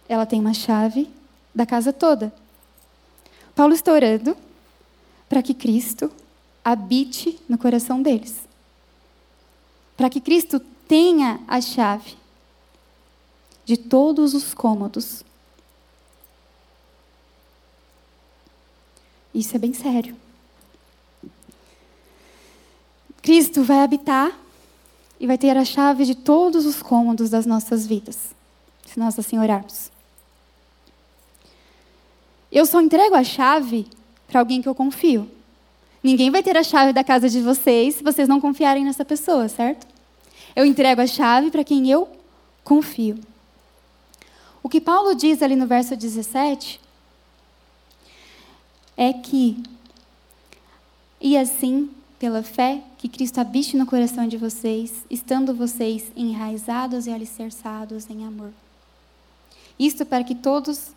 Ela 0.06 0.26
tem 0.26 0.38
uma 0.38 0.52
chave 0.52 1.08
da 1.54 1.64
casa 1.64 1.94
toda. 1.94 2.30
Paulo 3.54 3.72
está 3.72 3.90
orando 3.90 4.36
para 5.30 5.44
que 5.44 5.54
Cristo 5.54 6.10
habite 6.64 7.40
no 7.48 7.56
coração 7.56 8.02
deles. 8.02 8.34
Para 9.96 10.10
que 10.10 10.20
Cristo 10.20 10.58
tenha 10.88 11.40
a 11.46 11.60
chave 11.60 12.16
de 13.64 13.76
todos 13.76 14.34
os 14.34 14.52
cômodos. 14.52 15.22
Isso 19.32 19.54
é 19.54 19.58
bem 19.60 19.72
sério. 19.72 20.16
Cristo 23.22 23.62
vai 23.62 23.84
habitar 23.84 24.36
e 25.20 25.28
vai 25.28 25.38
ter 25.38 25.56
a 25.56 25.64
chave 25.64 26.04
de 26.04 26.16
todos 26.16 26.66
os 26.66 26.82
cômodos 26.82 27.30
das 27.30 27.46
nossas 27.46 27.86
vidas, 27.86 28.34
se 28.84 28.98
nós 28.98 29.16
assim 29.16 29.38
orarmos. 29.38 29.92
Eu 32.50 32.66
só 32.66 32.80
entrego 32.80 33.14
a 33.14 33.22
chave 33.22 33.86
para 34.30 34.40
alguém 34.40 34.62
que 34.62 34.68
eu 34.68 34.74
confio. 34.74 35.28
Ninguém 36.02 36.30
vai 36.30 36.42
ter 36.42 36.56
a 36.56 36.62
chave 36.62 36.92
da 36.92 37.04
casa 37.04 37.28
de 37.28 37.40
vocês 37.42 37.96
se 37.96 38.02
vocês 38.02 38.26
não 38.26 38.40
confiarem 38.40 38.84
nessa 38.84 39.04
pessoa, 39.04 39.48
certo? 39.48 39.86
Eu 40.56 40.64
entrego 40.64 41.02
a 41.02 41.06
chave 41.06 41.50
para 41.50 41.64
quem 41.64 41.90
eu 41.90 42.08
confio. 42.64 43.18
O 44.62 44.68
que 44.68 44.80
Paulo 44.80 45.14
diz 45.14 45.42
ali 45.42 45.56
no 45.56 45.66
verso 45.66 45.96
17 45.96 46.80
é 48.96 49.12
que, 49.12 49.62
e 51.20 51.36
assim, 51.36 51.90
pela 52.18 52.42
fé, 52.42 52.82
que 52.98 53.08
Cristo 53.08 53.38
habite 53.38 53.76
no 53.76 53.86
coração 53.86 54.28
de 54.28 54.36
vocês, 54.36 55.04
estando 55.10 55.54
vocês 55.54 56.10
enraizados 56.14 57.06
e 57.06 57.10
alicerçados 57.10 58.08
em 58.08 58.24
amor. 58.26 58.52
Isto 59.78 60.04
para 60.04 60.22
que 60.22 60.34
todos 60.34 60.92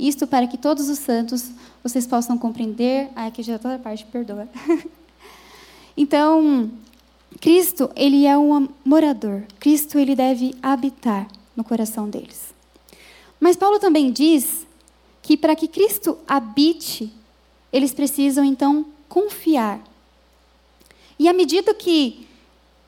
isto 0.00 0.26
para 0.26 0.46
que 0.46 0.56
todos 0.56 0.88
os 0.88 0.98
santos 0.98 1.50
vocês 1.82 2.06
possam 2.06 2.38
compreender. 2.38 3.10
Ah, 3.14 3.26
aqui 3.26 3.42
já 3.42 3.58
toda 3.58 3.78
parte, 3.78 4.04
perdoa. 4.06 4.48
então, 5.96 6.70
Cristo, 7.40 7.90
ele 7.94 8.26
é 8.26 8.36
um 8.36 8.68
morador. 8.84 9.42
Cristo, 9.58 9.98
ele 9.98 10.16
deve 10.16 10.54
habitar 10.62 11.28
no 11.54 11.62
coração 11.62 12.08
deles. 12.08 12.54
Mas 13.38 13.56
Paulo 13.56 13.78
também 13.78 14.10
diz 14.10 14.66
que 15.22 15.36
para 15.36 15.54
que 15.54 15.68
Cristo 15.68 16.18
habite, 16.26 17.12
eles 17.72 17.92
precisam 17.92 18.44
então 18.44 18.86
confiar. 19.08 19.80
E 21.18 21.28
à 21.28 21.32
medida 21.32 21.74
que 21.74 22.26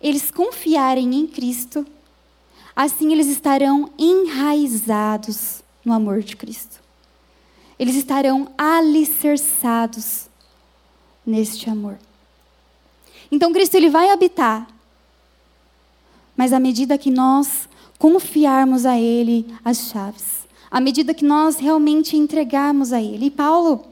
eles 0.00 0.30
confiarem 0.30 1.14
em 1.14 1.26
Cristo, 1.26 1.86
assim 2.74 3.12
eles 3.12 3.28
estarão 3.28 3.90
enraizados 3.98 5.62
no 5.84 5.92
amor 5.92 6.22
de 6.22 6.36
Cristo. 6.36 6.81
Eles 7.82 7.96
estarão 7.96 8.48
alicerçados 8.56 10.28
neste 11.26 11.68
amor. 11.68 11.98
Então 13.28 13.52
Cristo 13.52 13.74
ele 13.74 13.90
vai 13.90 14.10
habitar. 14.10 14.68
Mas 16.36 16.52
à 16.52 16.60
medida 16.60 16.96
que 16.96 17.10
nós 17.10 17.68
confiarmos 17.98 18.86
a 18.86 18.96
Ele 18.96 19.52
as 19.64 19.88
chaves, 19.88 20.46
à 20.70 20.80
medida 20.80 21.12
que 21.12 21.24
nós 21.24 21.56
realmente 21.56 22.16
entregarmos 22.16 22.92
a 22.92 23.02
Ele. 23.02 23.26
E 23.26 23.30
Paulo, 23.32 23.84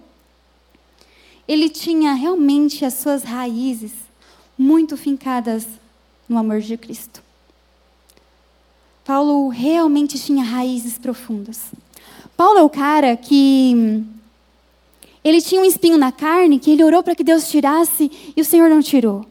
ele 1.49 1.69
tinha 1.69 2.15
realmente 2.15 2.85
as 2.85 2.95
suas 2.95 3.25
raízes 3.25 3.91
muito 4.57 4.97
fincadas 4.97 5.67
no 6.29 6.39
amor 6.39 6.61
de 6.61 6.77
Cristo. 6.77 7.21
Paulo 9.05 9.49
realmente 9.49 10.17
tinha 10.17 10.45
raízes 10.45 10.97
profundas. 10.97 11.73
Paulo 12.41 12.59
é 12.59 12.63
o 12.63 12.71
cara 12.71 13.15
que 13.19 14.03
ele 15.23 15.43
tinha 15.43 15.61
um 15.61 15.65
espinho 15.67 15.99
na 15.99 16.11
carne 16.11 16.59
que 16.59 16.71
ele 16.71 16.83
orou 16.83 17.03
para 17.03 17.15
que 17.15 17.23
Deus 17.23 17.51
tirasse 17.51 18.11
e 18.35 18.41
o 18.41 18.45
Senhor 18.47 18.71
não 18.71 18.81
tirou. 18.81 19.27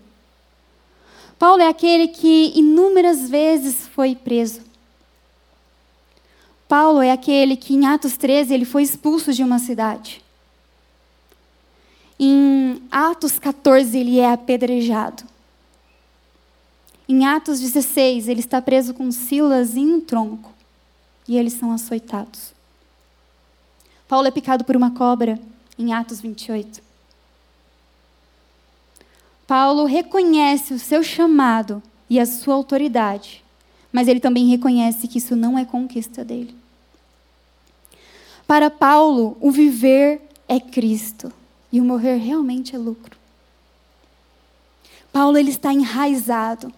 Paulo 1.40 1.60
é 1.60 1.68
aquele 1.68 2.10
que 2.10 2.54
inúmeras 2.56 3.28
vezes 3.28 3.88
foi 3.88 4.14
preso. 4.14 4.62
Paulo 6.68 7.02
é 7.02 7.12
aquele 7.12 7.58
que 7.58 7.74
em 7.74 7.88
Atos 7.88 8.16
13 8.16 8.54
ele 8.54 8.64
foi 8.64 8.84
expulso 8.84 9.34
de 9.34 9.42
uma 9.42 9.58
cidade. 9.58 10.24
Em 12.20 12.80
Atos 12.92 13.40
14 13.40 13.98
ele 13.98 14.20
é 14.20 14.32
apedrejado. 14.32 15.24
Em 17.08 17.26
Atos 17.26 17.60
16 17.60 18.28
ele 18.28 18.42
está 18.42 18.62
preso 18.62 18.94
com 18.94 19.12
Silas 19.12 19.76
em 19.76 19.96
um 19.96 20.00
tronco 20.00 20.54
e 21.28 21.40
eles 21.40 21.54
são 21.54 21.72
açoitados. 21.72 22.59
Paulo 24.10 24.28
é 24.28 24.32
picado 24.32 24.66
por 24.66 24.76
uma 24.76 24.92
cobra 24.92 25.40
em 25.78 25.94
Atos 25.94 26.20
28. 26.20 26.82
Paulo 29.48 29.86
reconhece 29.86 30.74
o 30.74 30.80
seu 30.80 31.02
chamado 31.02 31.82
e 32.10 32.20
a 32.20 32.26
sua 32.26 32.56
autoridade, 32.56 33.44
mas 33.94 34.08
ele 34.08 34.20
também 34.20 34.48
reconhece 34.48 35.08
que 35.08 35.20
isso 35.20 35.36
não 35.36 35.58
é 35.58 35.64
conquista 35.64 36.26
dele. 36.26 36.56
Para 38.48 38.72
Paulo, 38.72 39.38
o 39.40 39.52
viver 39.52 40.22
é 40.48 40.60
Cristo. 40.60 41.32
E 41.72 41.80
o 41.80 41.86
morrer 41.86 42.16
realmente 42.18 42.76
é 42.76 42.80
lucro. 42.80 43.16
Paulo 45.14 45.38
ele 45.38 45.52
está 45.52 45.72
enraizado. 45.72 46.74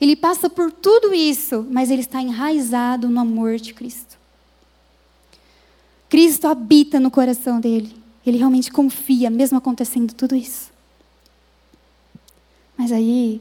Ele 0.00 0.16
passa 0.16 0.48
por 0.48 0.72
tudo 0.72 1.12
isso, 1.12 1.66
mas 1.70 1.90
ele 1.90 2.00
está 2.00 2.22
enraizado 2.22 3.10
no 3.10 3.20
amor 3.20 3.56
de 3.56 3.74
Cristo. 3.74 4.11
Cristo 6.12 6.46
habita 6.46 7.00
no 7.00 7.10
coração 7.10 7.58
dele. 7.58 7.96
Ele 8.26 8.36
realmente 8.36 8.70
confia, 8.70 9.30
mesmo 9.30 9.56
acontecendo 9.56 10.12
tudo 10.12 10.36
isso. 10.36 10.70
Mas 12.76 12.92
aí, 12.92 13.40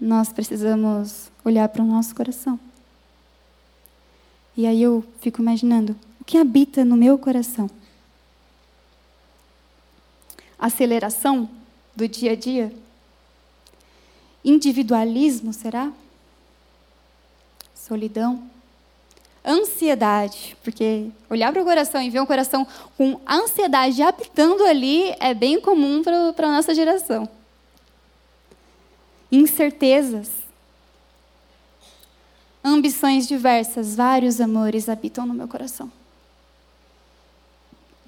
nós 0.00 0.32
precisamos 0.32 1.28
olhar 1.44 1.68
para 1.68 1.82
o 1.82 1.84
nosso 1.84 2.14
coração. 2.14 2.56
E 4.56 4.64
aí 4.64 4.80
eu 4.80 5.04
fico 5.20 5.42
imaginando: 5.42 5.96
o 6.20 6.24
que 6.24 6.38
habita 6.38 6.84
no 6.84 6.96
meu 6.96 7.18
coração? 7.18 7.68
Aceleração 10.56 11.50
do 11.96 12.06
dia 12.06 12.30
a 12.30 12.36
dia? 12.36 12.72
Individualismo, 14.44 15.52
será? 15.52 15.92
Solidão? 17.74 18.48
Ansiedade, 19.44 20.56
porque 20.62 21.08
olhar 21.30 21.50
para 21.50 21.62
o 21.62 21.64
coração 21.64 22.02
e 22.02 22.10
ver 22.10 22.20
um 22.20 22.26
coração 22.26 22.66
com 22.96 23.18
ansiedade 23.26 24.02
habitando 24.02 24.64
ali 24.64 25.14
é 25.18 25.32
bem 25.32 25.58
comum 25.58 26.02
para 26.02 26.46
a 26.46 26.52
nossa 26.52 26.74
geração. 26.74 27.26
Incertezas, 29.32 30.30
ambições 32.62 33.26
diversas, 33.26 33.96
vários 33.96 34.40
amores 34.40 34.88
habitam 34.88 35.24
no 35.24 35.32
meu 35.32 35.48
coração. 35.48 35.90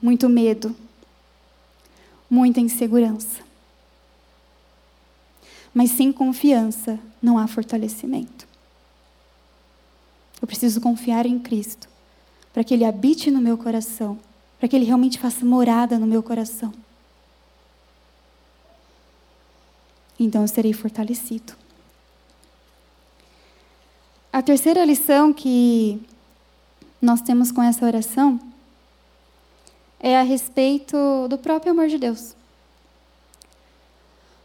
Muito 0.03 0.29
medo, 0.29 0.77
muita 2.29 2.61
insegurança. 2.61 3.41
Mas 5.73 5.93
sem 5.93 6.13
confiança 6.13 6.99
não 7.23 7.39
há 7.39 7.47
fortalecimento. 7.47 8.52
Eu 10.43 10.49
preciso 10.49 10.81
confiar 10.81 11.25
em 11.25 11.39
Cristo, 11.39 11.89
para 12.53 12.65
que 12.65 12.75
Ele 12.75 12.85
habite 12.85 13.31
no 13.31 13.41
meu 13.41 13.57
coração, 13.57 14.19
para 14.59 14.69
que 14.69 14.75
Ele 14.75 14.85
realmente 14.85 15.17
faça 15.17 15.47
morada 15.47 16.01
no 16.01 16.07
meu 16.07 16.21
coração. 16.21 16.75
Então 20.19 20.43
eu 20.43 20.49
serei 20.49 20.73
fortalecido. 20.73 21.55
A 24.33 24.43
terceira 24.43 24.85
lição 24.85 25.33
que 25.33 26.03
nós 27.01 27.21
temos 27.21 27.53
com 27.53 27.63
essa 27.63 27.85
oração 27.85 28.41
é 30.01 30.19
a 30.19 30.23
respeito 30.23 30.97
do 31.29 31.39
próprio 31.39 31.73
amor 31.73 31.87
de 31.87 31.99
Deus. 31.99 32.35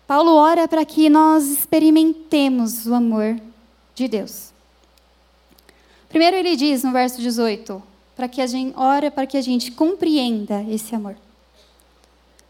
Paulo 0.06 0.36
ora 0.36 0.68
para 0.68 0.86
que 0.86 1.10
nós 1.10 1.46
experimentemos 1.46 2.86
o 2.86 2.94
amor 2.94 3.40
de 3.96 4.08
Deus. 4.08 4.57
Primeiro 6.10 6.38
ele 6.38 6.56
diz 6.56 6.84
no 6.84 6.92
verso 6.92 7.22
18, 7.22 7.82
para 8.16 8.28
que 8.28 8.42
a 8.42 8.48
gente 8.48 8.74
ora 8.78 9.12
para 9.12 9.28
que 9.28 9.38
a 9.38 9.42
gente 9.42 9.72
compreenda 9.72 10.64
esse 10.70 10.96
amor. 10.96 11.16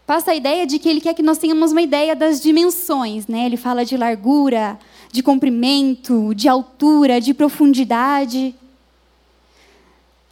Passa 0.06 0.30
a 0.30 0.34
ideia 0.34 0.66
de 0.66 0.78
que 0.78 0.88
ele 0.88 1.02
quer 1.02 1.12
que 1.12 1.22
nós 1.22 1.36
tenhamos 1.36 1.70
uma 1.70 1.82
ideia 1.82 2.16
das 2.16 2.40
dimensões, 2.40 3.26
né? 3.26 3.44
Ele 3.44 3.58
fala 3.58 3.84
de 3.84 3.94
largura, 3.94 4.78
de 5.12 5.22
comprimento, 5.22 6.34
de 6.34 6.48
altura, 6.48 7.20
de 7.20 7.34
profundidade. 7.34 8.54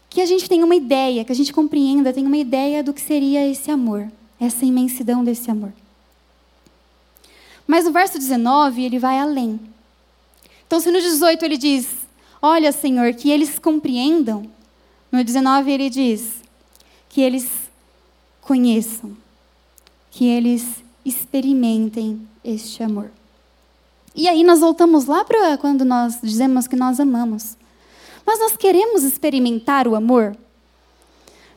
Que 0.08 0.22
a 0.22 0.26
gente 0.26 0.48
tenha 0.48 0.64
uma 0.64 0.74
ideia, 0.74 1.26
que 1.26 1.32
a 1.32 1.34
gente 1.34 1.52
compreenda, 1.52 2.10
tenha 2.10 2.26
uma 2.26 2.38
ideia 2.38 2.82
do 2.82 2.94
que 2.94 3.02
seria 3.02 3.46
esse 3.46 3.70
amor, 3.70 4.10
essa 4.40 4.64
imensidão 4.64 5.22
desse 5.22 5.50
amor. 5.50 5.74
Mas 7.66 7.84
no 7.84 7.92
verso 7.92 8.18
19 8.18 8.82
ele 8.82 8.98
vai 8.98 9.18
além. 9.18 9.60
Então, 10.66 10.80
se 10.80 10.90
no 10.90 10.98
18 10.98 11.44
ele 11.44 11.58
diz: 11.58 12.05
Olha, 12.48 12.70
Senhor, 12.70 13.12
que 13.12 13.28
eles 13.28 13.58
compreendam, 13.58 14.48
no 15.10 15.24
19 15.24 15.68
ele 15.68 15.90
diz: 15.90 16.34
Que 17.08 17.20
eles 17.20 17.48
conheçam, 18.40 19.16
que 20.12 20.26
eles 20.26 20.64
experimentem 21.04 22.20
este 22.44 22.84
amor. 22.84 23.10
E 24.14 24.28
aí 24.28 24.44
nós 24.44 24.60
voltamos 24.60 25.06
lá 25.06 25.24
para 25.24 25.58
quando 25.58 25.84
nós 25.84 26.20
dizemos 26.22 26.68
que 26.68 26.76
nós 26.76 27.00
amamos. 27.00 27.56
Mas 28.24 28.38
nós 28.38 28.56
queremos 28.56 29.02
experimentar 29.02 29.88
o 29.88 29.96
amor? 29.96 30.36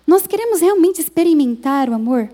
Nós 0.08 0.25
queremos 0.25 0.60
realmente 0.60 0.99
experimentar 0.99 1.88
o 1.88 1.93
amor? 1.93 2.32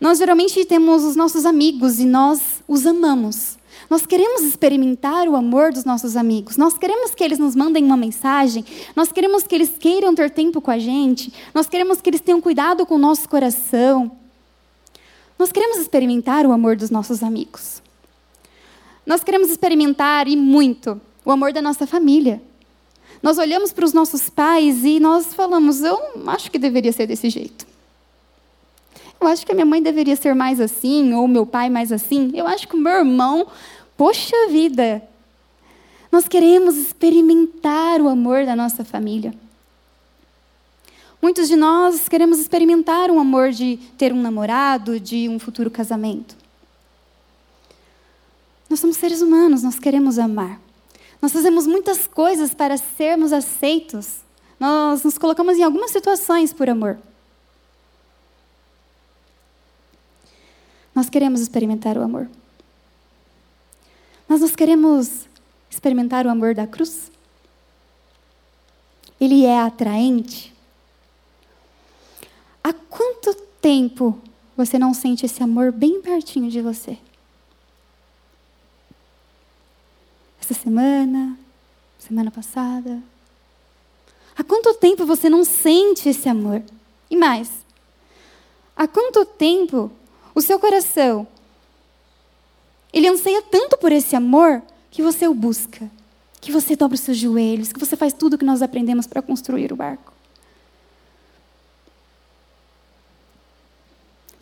Nós 0.00 0.16
geralmente 0.16 0.64
temos 0.64 1.04
os 1.04 1.14
nossos 1.14 1.44
amigos 1.44 2.00
e 2.00 2.06
nós 2.06 2.40
os 2.66 2.86
amamos. 2.86 3.55
Nós 3.88 4.04
queremos 4.04 4.42
experimentar 4.42 5.28
o 5.28 5.36
amor 5.36 5.72
dos 5.72 5.84
nossos 5.84 6.16
amigos. 6.16 6.56
Nós 6.56 6.76
queremos 6.76 7.14
que 7.14 7.22
eles 7.22 7.38
nos 7.38 7.54
mandem 7.54 7.84
uma 7.84 7.96
mensagem. 7.96 8.64
Nós 8.96 9.12
queremos 9.12 9.44
que 9.44 9.54
eles 9.54 9.76
queiram 9.78 10.14
ter 10.14 10.30
tempo 10.30 10.60
com 10.60 10.70
a 10.70 10.78
gente. 10.78 11.32
Nós 11.54 11.68
queremos 11.68 12.00
que 12.00 12.10
eles 12.10 12.20
tenham 12.20 12.40
cuidado 12.40 12.84
com 12.84 12.96
o 12.96 12.98
nosso 12.98 13.28
coração. 13.28 14.10
Nós 15.38 15.52
queremos 15.52 15.78
experimentar 15.78 16.46
o 16.46 16.52
amor 16.52 16.76
dos 16.76 16.90
nossos 16.90 17.22
amigos. 17.22 17.82
Nós 19.04 19.22
queremos 19.22 19.50
experimentar, 19.50 20.26
e 20.26 20.36
muito, 20.36 21.00
o 21.24 21.30
amor 21.30 21.52
da 21.52 21.62
nossa 21.62 21.86
família. 21.86 22.42
Nós 23.22 23.38
olhamos 23.38 23.72
para 23.72 23.84
os 23.84 23.92
nossos 23.92 24.28
pais 24.28 24.84
e 24.84 24.98
nós 24.98 25.32
falamos: 25.32 25.82
eu 25.82 25.98
acho 26.26 26.50
que 26.50 26.58
deveria 26.58 26.92
ser 26.92 27.06
desse 27.06 27.30
jeito. 27.30 27.66
Eu 29.20 29.28
acho 29.28 29.46
que 29.46 29.52
a 29.52 29.54
minha 29.54 29.66
mãe 29.66 29.82
deveria 29.82 30.14
ser 30.14 30.34
mais 30.34 30.60
assim, 30.60 31.14
ou 31.14 31.26
meu 31.26 31.46
pai 31.46 31.70
mais 31.70 31.90
assim. 31.90 32.30
Eu 32.34 32.46
acho 32.46 32.68
que 32.68 32.76
o 32.76 32.78
meu 32.78 32.92
irmão, 32.92 33.46
poxa 33.96 34.48
vida. 34.48 35.02
Nós 36.10 36.28
queremos 36.28 36.76
experimentar 36.76 38.00
o 38.00 38.08
amor 38.08 38.46
da 38.46 38.54
nossa 38.54 38.84
família. 38.84 39.34
Muitos 41.20 41.48
de 41.48 41.56
nós 41.56 42.08
queremos 42.08 42.38
experimentar 42.38 43.10
o 43.10 43.18
amor 43.18 43.50
de 43.50 43.78
ter 43.98 44.12
um 44.12 44.20
namorado, 44.20 45.00
de 45.00 45.28
um 45.28 45.38
futuro 45.38 45.70
casamento. 45.70 46.36
Nós 48.68 48.80
somos 48.80 48.96
seres 48.96 49.22
humanos, 49.22 49.62
nós 49.62 49.78
queremos 49.78 50.18
amar. 50.18 50.60
Nós 51.20 51.32
fazemos 51.32 51.66
muitas 51.66 52.06
coisas 52.06 52.54
para 52.54 52.76
sermos 52.76 53.32
aceitos. 53.32 54.18
Nós 54.60 55.02
nos 55.02 55.18
colocamos 55.18 55.56
em 55.56 55.62
algumas 55.62 55.90
situações 55.90 56.52
por 56.52 56.68
amor. 56.68 56.98
Nós 60.94 61.10
queremos 61.10 61.40
experimentar 61.40 61.96
o 61.98 62.02
amor. 62.02 62.28
Mas 64.28 64.40
nós 64.40 64.56
queremos 64.56 65.26
experimentar 65.70 66.26
o 66.26 66.30
amor 66.30 66.54
da 66.54 66.66
cruz? 66.66 67.10
Ele 69.20 69.44
é 69.44 69.60
atraente? 69.60 70.54
Há 72.62 72.72
quanto 72.72 73.34
tempo 73.60 74.20
você 74.56 74.78
não 74.78 74.92
sente 74.92 75.26
esse 75.26 75.42
amor 75.42 75.72
bem 75.72 76.00
pertinho 76.00 76.50
de 76.50 76.60
você? 76.60 76.98
essa 80.46 80.54
semana, 80.54 81.36
semana 81.98 82.30
passada? 82.30 83.02
Há 84.36 84.44
quanto 84.44 84.74
tempo 84.74 85.04
você 85.04 85.28
não 85.28 85.44
sente 85.44 86.08
esse 86.08 86.28
amor? 86.28 86.62
E 87.10 87.16
mais, 87.16 87.50
há 88.76 88.86
quanto 88.86 89.24
tempo 89.24 89.90
o 90.34 90.40
seu 90.40 90.60
coração 90.60 91.26
ele 92.96 93.08
anseia 93.08 93.42
tanto 93.42 93.76
por 93.76 93.92
esse 93.92 94.16
amor 94.16 94.62
que 94.90 95.02
você 95.02 95.28
o 95.28 95.34
busca, 95.34 95.90
que 96.40 96.50
você 96.50 96.74
dobra 96.74 96.94
os 96.94 97.02
seus 97.02 97.18
joelhos, 97.18 97.70
que 97.70 97.78
você 97.78 97.94
faz 97.94 98.14
tudo 98.14 98.32
o 98.34 98.38
que 98.38 98.44
nós 98.44 98.62
aprendemos 98.62 99.06
para 99.06 99.20
construir 99.20 99.70
o 99.70 99.76
barco? 99.76 100.14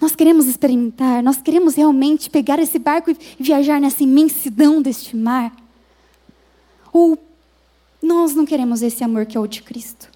Nós 0.00 0.14
queremos 0.14 0.46
experimentar, 0.46 1.20
nós 1.20 1.38
queremos 1.42 1.74
realmente 1.74 2.30
pegar 2.30 2.60
esse 2.60 2.78
barco 2.78 3.10
e 3.10 3.16
viajar 3.40 3.80
nessa 3.80 4.04
imensidão 4.04 4.80
deste 4.80 5.16
mar. 5.16 5.52
Ou 6.92 7.18
nós 8.00 8.36
não 8.36 8.46
queremos 8.46 8.82
esse 8.82 9.02
amor 9.02 9.26
que 9.26 9.36
é 9.36 9.40
o 9.40 9.48
de 9.48 9.64
Cristo? 9.64 10.08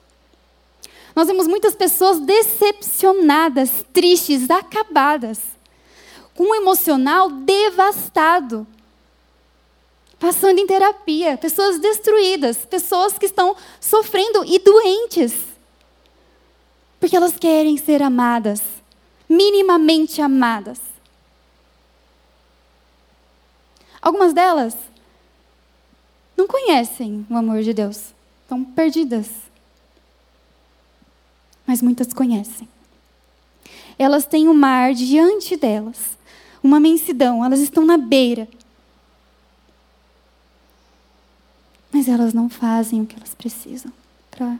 Nós 1.12 1.26
vemos 1.26 1.48
muitas 1.48 1.74
pessoas 1.74 2.20
decepcionadas, 2.20 3.84
tristes, 3.92 4.48
acabadas, 4.48 5.40
com 6.38 6.44
um 6.44 6.54
emocional 6.54 7.28
devastado, 7.30 8.64
passando 10.20 10.60
em 10.60 10.68
terapia, 10.68 11.36
pessoas 11.36 11.80
destruídas, 11.80 12.58
pessoas 12.58 13.18
que 13.18 13.26
estão 13.26 13.56
sofrendo 13.80 14.44
e 14.44 14.56
doentes, 14.60 15.34
porque 17.00 17.16
elas 17.16 17.36
querem 17.36 17.76
ser 17.76 18.04
amadas, 18.04 18.62
minimamente 19.28 20.22
amadas. 20.22 20.78
Algumas 24.00 24.32
delas 24.32 24.76
não 26.36 26.46
conhecem 26.46 27.26
o 27.28 27.36
amor 27.36 27.62
de 27.62 27.74
Deus, 27.74 28.14
estão 28.44 28.62
perdidas. 28.62 29.28
Mas 31.66 31.82
muitas 31.82 32.12
conhecem. 32.12 32.68
elas 33.98 34.24
têm 34.24 34.46
o 34.46 34.54
mar 34.54 34.94
diante 34.94 35.56
delas, 35.56 36.16
uma 36.62 36.78
imensidão, 36.78 37.44
elas 37.44 37.60
estão 37.60 37.84
na 37.84 37.96
beira. 37.96 38.48
Mas 41.92 42.08
elas 42.08 42.34
não 42.34 42.48
fazem 42.48 43.00
o 43.00 43.06
que 43.06 43.16
elas 43.16 43.34
precisam 43.34 43.92
para 44.30 44.58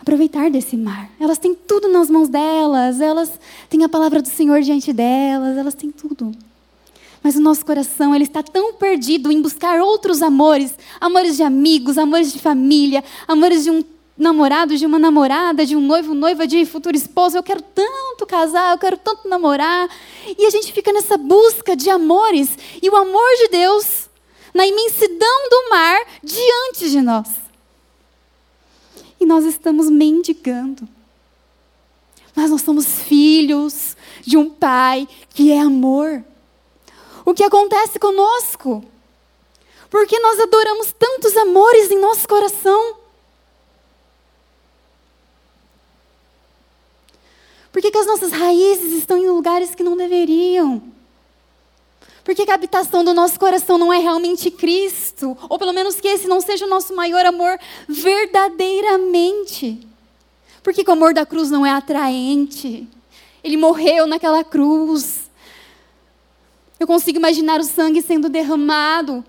aproveitar 0.00 0.50
desse 0.50 0.76
mar. 0.76 1.10
Elas 1.18 1.38
têm 1.38 1.54
tudo 1.54 1.88
nas 1.88 2.08
mãos 2.08 2.28
delas, 2.28 3.00
elas 3.00 3.38
têm 3.68 3.82
a 3.82 3.88
palavra 3.88 4.22
do 4.22 4.28
Senhor 4.28 4.60
diante 4.62 4.92
delas, 4.92 5.56
elas 5.56 5.74
têm 5.74 5.90
tudo. 5.90 6.32
Mas 7.22 7.34
o 7.34 7.40
nosso 7.40 7.64
coração, 7.66 8.14
ele 8.14 8.24
está 8.24 8.42
tão 8.42 8.74
perdido 8.74 9.32
em 9.32 9.42
buscar 9.42 9.80
outros 9.80 10.22
amores, 10.22 10.74
amores 11.00 11.36
de 11.36 11.42
amigos, 11.42 11.98
amores 11.98 12.32
de 12.32 12.38
família, 12.38 13.02
amores 13.26 13.64
de 13.64 13.70
um 13.70 13.82
namorado, 14.16 14.76
de 14.76 14.86
uma 14.86 14.98
namorada, 14.98 15.66
de 15.66 15.76
um 15.76 15.80
noivo, 15.80 16.14
noiva, 16.14 16.46
de 16.46 16.64
futuro 16.64 16.96
esposo. 16.96 17.36
Eu 17.36 17.42
quero 17.42 17.62
tanto 17.62 18.26
casar, 18.26 18.72
eu 18.72 18.78
quero 18.78 18.96
tanto 18.96 19.28
namorar. 19.28 19.88
E 20.38 20.46
a 20.46 20.50
gente 20.50 20.72
fica 20.72 20.92
nessa 20.92 21.16
busca 21.16 21.76
de 21.76 21.90
amores 21.90 22.56
e 22.82 22.88
o 22.88 22.96
amor 22.96 23.36
de 23.38 23.48
Deus 23.48 24.08
na 24.54 24.66
imensidão 24.66 25.48
do 25.50 25.70
mar 25.70 26.00
diante 26.22 26.90
de 26.90 27.00
nós. 27.02 27.28
E 29.20 29.26
nós 29.26 29.44
estamos 29.44 29.90
mendigando. 29.90 30.88
Mas 32.34 32.50
nós 32.50 32.62
somos 32.62 32.86
filhos 33.02 33.96
de 34.20 34.36
um 34.36 34.50
pai 34.50 35.08
que 35.30 35.52
é 35.52 35.60
amor 35.60 36.22
o 37.26 37.34
que 37.34 37.42
acontece 37.42 37.98
conosco. 37.98 38.84
Porque 39.90 40.18
nós 40.20 40.38
adoramos 40.38 40.94
tantos 40.96 41.36
amores 41.36 41.90
em 41.90 41.98
nosso 41.98 42.26
coração. 42.28 42.98
Por 47.76 47.82
que, 47.82 47.90
que 47.90 47.98
as 47.98 48.06
nossas 48.06 48.32
raízes 48.32 48.94
estão 48.94 49.18
em 49.18 49.28
lugares 49.28 49.74
que 49.74 49.82
não 49.82 49.98
deveriam? 49.98 50.82
Por 52.24 52.34
que, 52.34 52.46
que 52.46 52.50
a 52.50 52.54
habitação 52.54 53.04
do 53.04 53.12
nosso 53.12 53.38
coração 53.38 53.76
não 53.76 53.92
é 53.92 53.98
realmente 53.98 54.50
Cristo? 54.50 55.36
Ou 55.46 55.58
pelo 55.58 55.74
menos 55.74 56.00
que 56.00 56.08
esse 56.08 56.26
não 56.26 56.40
seja 56.40 56.64
o 56.64 56.70
nosso 56.70 56.96
maior 56.96 57.26
amor 57.26 57.58
verdadeiramente? 57.86 59.86
Por 60.62 60.72
que, 60.72 60.84
que 60.84 60.88
o 60.88 60.94
amor 60.94 61.12
da 61.12 61.26
cruz 61.26 61.50
não 61.50 61.66
é 61.66 61.70
atraente? 61.70 62.88
Ele 63.44 63.58
morreu 63.58 64.06
naquela 64.06 64.42
cruz. 64.42 65.28
Eu 66.80 66.86
consigo 66.86 67.18
imaginar 67.18 67.60
o 67.60 67.64
sangue 67.64 68.00
sendo 68.00 68.30
derramado. 68.30 69.22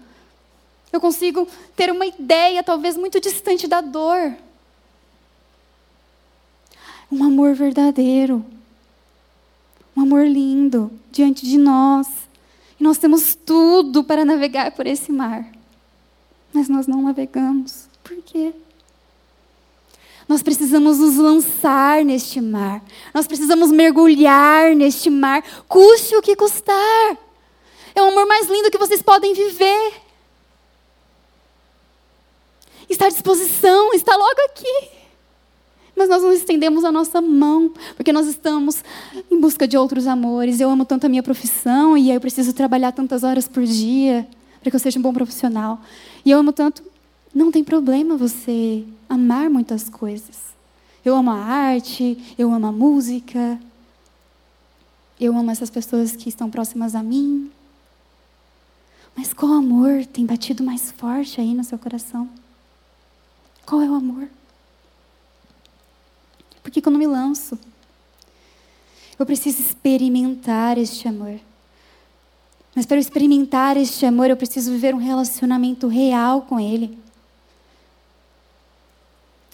Eu 0.93 1.01
consigo 1.01 1.45
ter 1.75 1.91
uma 1.91 2.05
ideia, 2.05 2.63
talvez 2.63 2.95
muito 2.95 3.19
distante 3.19 3.67
da 3.67 3.81
dor. 3.81 4.37
Um 7.11 7.23
amor 7.23 7.53
verdadeiro. 7.53 8.45
Um 9.95 10.01
amor 10.01 10.25
lindo 10.25 10.91
diante 11.11 11.45
de 11.45 11.57
nós. 11.57 12.07
E 12.79 12.83
nós 12.83 12.97
temos 12.97 13.35
tudo 13.35 14.03
para 14.03 14.23
navegar 14.23 14.71
por 14.71 14.85
esse 14.85 15.11
mar. 15.11 15.49
Mas 16.53 16.69
nós 16.69 16.87
não 16.87 17.01
navegamos. 17.01 17.87
Por 18.03 18.17
quê? 18.23 18.53
Nós 20.27 20.43
precisamos 20.43 20.99
nos 20.99 21.15
lançar 21.15 22.03
neste 22.03 22.41
mar. 22.41 22.83
Nós 23.13 23.25
precisamos 23.25 23.71
mergulhar 23.71 24.75
neste 24.75 25.09
mar, 25.09 25.41
custe 25.67 26.15
o 26.15 26.21
que 26.21 26.35
custar. 26.35 27.17
É 27.95 28.01
o 28.01 28.07
amor 28.07 28.27
mais 28.27 28.47
lindo 28.47 28.69
que 28.69 28.77
vocês 28.77 29.01
podem 29.01 29.33
viver. 29.33 29.93
Está 32.89 33.05
à 33.05 33.09
disposição, 33.09 33.93
está 33.93 34.15
logo 34.15 34.41
aqui. 34.49 34.96
Mas 35.97 36.07
nós 36.07 36.21
não 36.21 36.31
estendemos 36.31 36.85
a 36.85 36.91
nossa 36.91 37.19
mão, 37.19 37.73
porque 37.95 38.13
nós 38.13 38.27
estamos 38.27 38.83
em 39.31 39.41
busca 39.41 39.67
de 39.67 39.75
outros 39.75 40.05
amores. 40.05 40.59
Eu 40.59 40.69
amo 40.69 40.85
tanto 40.85 41.07
a 41.07 41.09
minha 41.09 41.23
profissão 41.23 41.97
e 41.97 42.11
eu 42.11 42.21
preciso 42.21 42.53
trabalhar 42.53 42.91
tantas 42.91 43.23
horas 43.23 43.47
por 43.47 43.63
dia 43.63 44.27
para 44.61 44.69
que 44.69 44.75
eu 44.75 44.79
seja 44.79 44.99
um 44.99 45.01
bom 45.01 45.11
profissional. 45.11 45.81
E 46.23 46.29
eu 46.29 46.37
amo 46.37 46.53
tanto. 46.53 46.83
Não 47.33 47.51
tem 47.51 47.63
problema 47.63 48.15
você 48.15 48.83
amar 49.09 49.49
muitas 49.49 49.89
coisas. 49.89 50.37
Eu 51.03 51.15
amo 51.15 51.31
a 51.31 51.39
arte, 51.39 52.35
eu 52.37 52.53
amo 52.53 52.67
a 52.67 52.71
música, 52.71 53.59
eu 55.19 55.35
amo 55.35 55.49
essas 55.49 55.71
pessoas 55.71 56.15
que 56.15 56.29
estão 56.29 56.47
próximas 56.47 56.93
a 56.93 57.01
mim. 57.01 57.49
Mas 59.15 59.33
qual 59.33 59.51
amor 59.51 60.05
tem 60.05 60.27
batido 60.27 60.63
mais 60.63 60.91
forte 60.91 61.41
aí 61.41 61.55
no 61.55 61.63
seu 61.63 61.79
coração? 61.79 62.29
Qual 63.65 63.81
é 63.81 63.89
o 63.89 63.95
amor? 63.95 64.29
Por 66.67 66.71
que, 66.71 66.81
que 66.81 66.87
eu 66.89 66.91
não 66.91 66.99
me 66.99 67.07
lanço? 67.07 67.57
Eu 69.17 69.25
preciso 69.25 69.61
experimentar 69.61 70.77
este 70.77 71.07
amor. 71.07 71.39
Mas 72.75 72.85
para 72.85 72.97
eu 72.97 72.99
experimentar 72.99 73.77
este 73.77 74.05
amor, 74.05 74.29
eu 74.29 74.35
preciso 74.35 74.73
viver 74.73 74.93
um 74.93 74.97
relacionamento 74.97 75.87
real 75.87 76.41
com 76.41 76.59
Ele. 76.59 76.97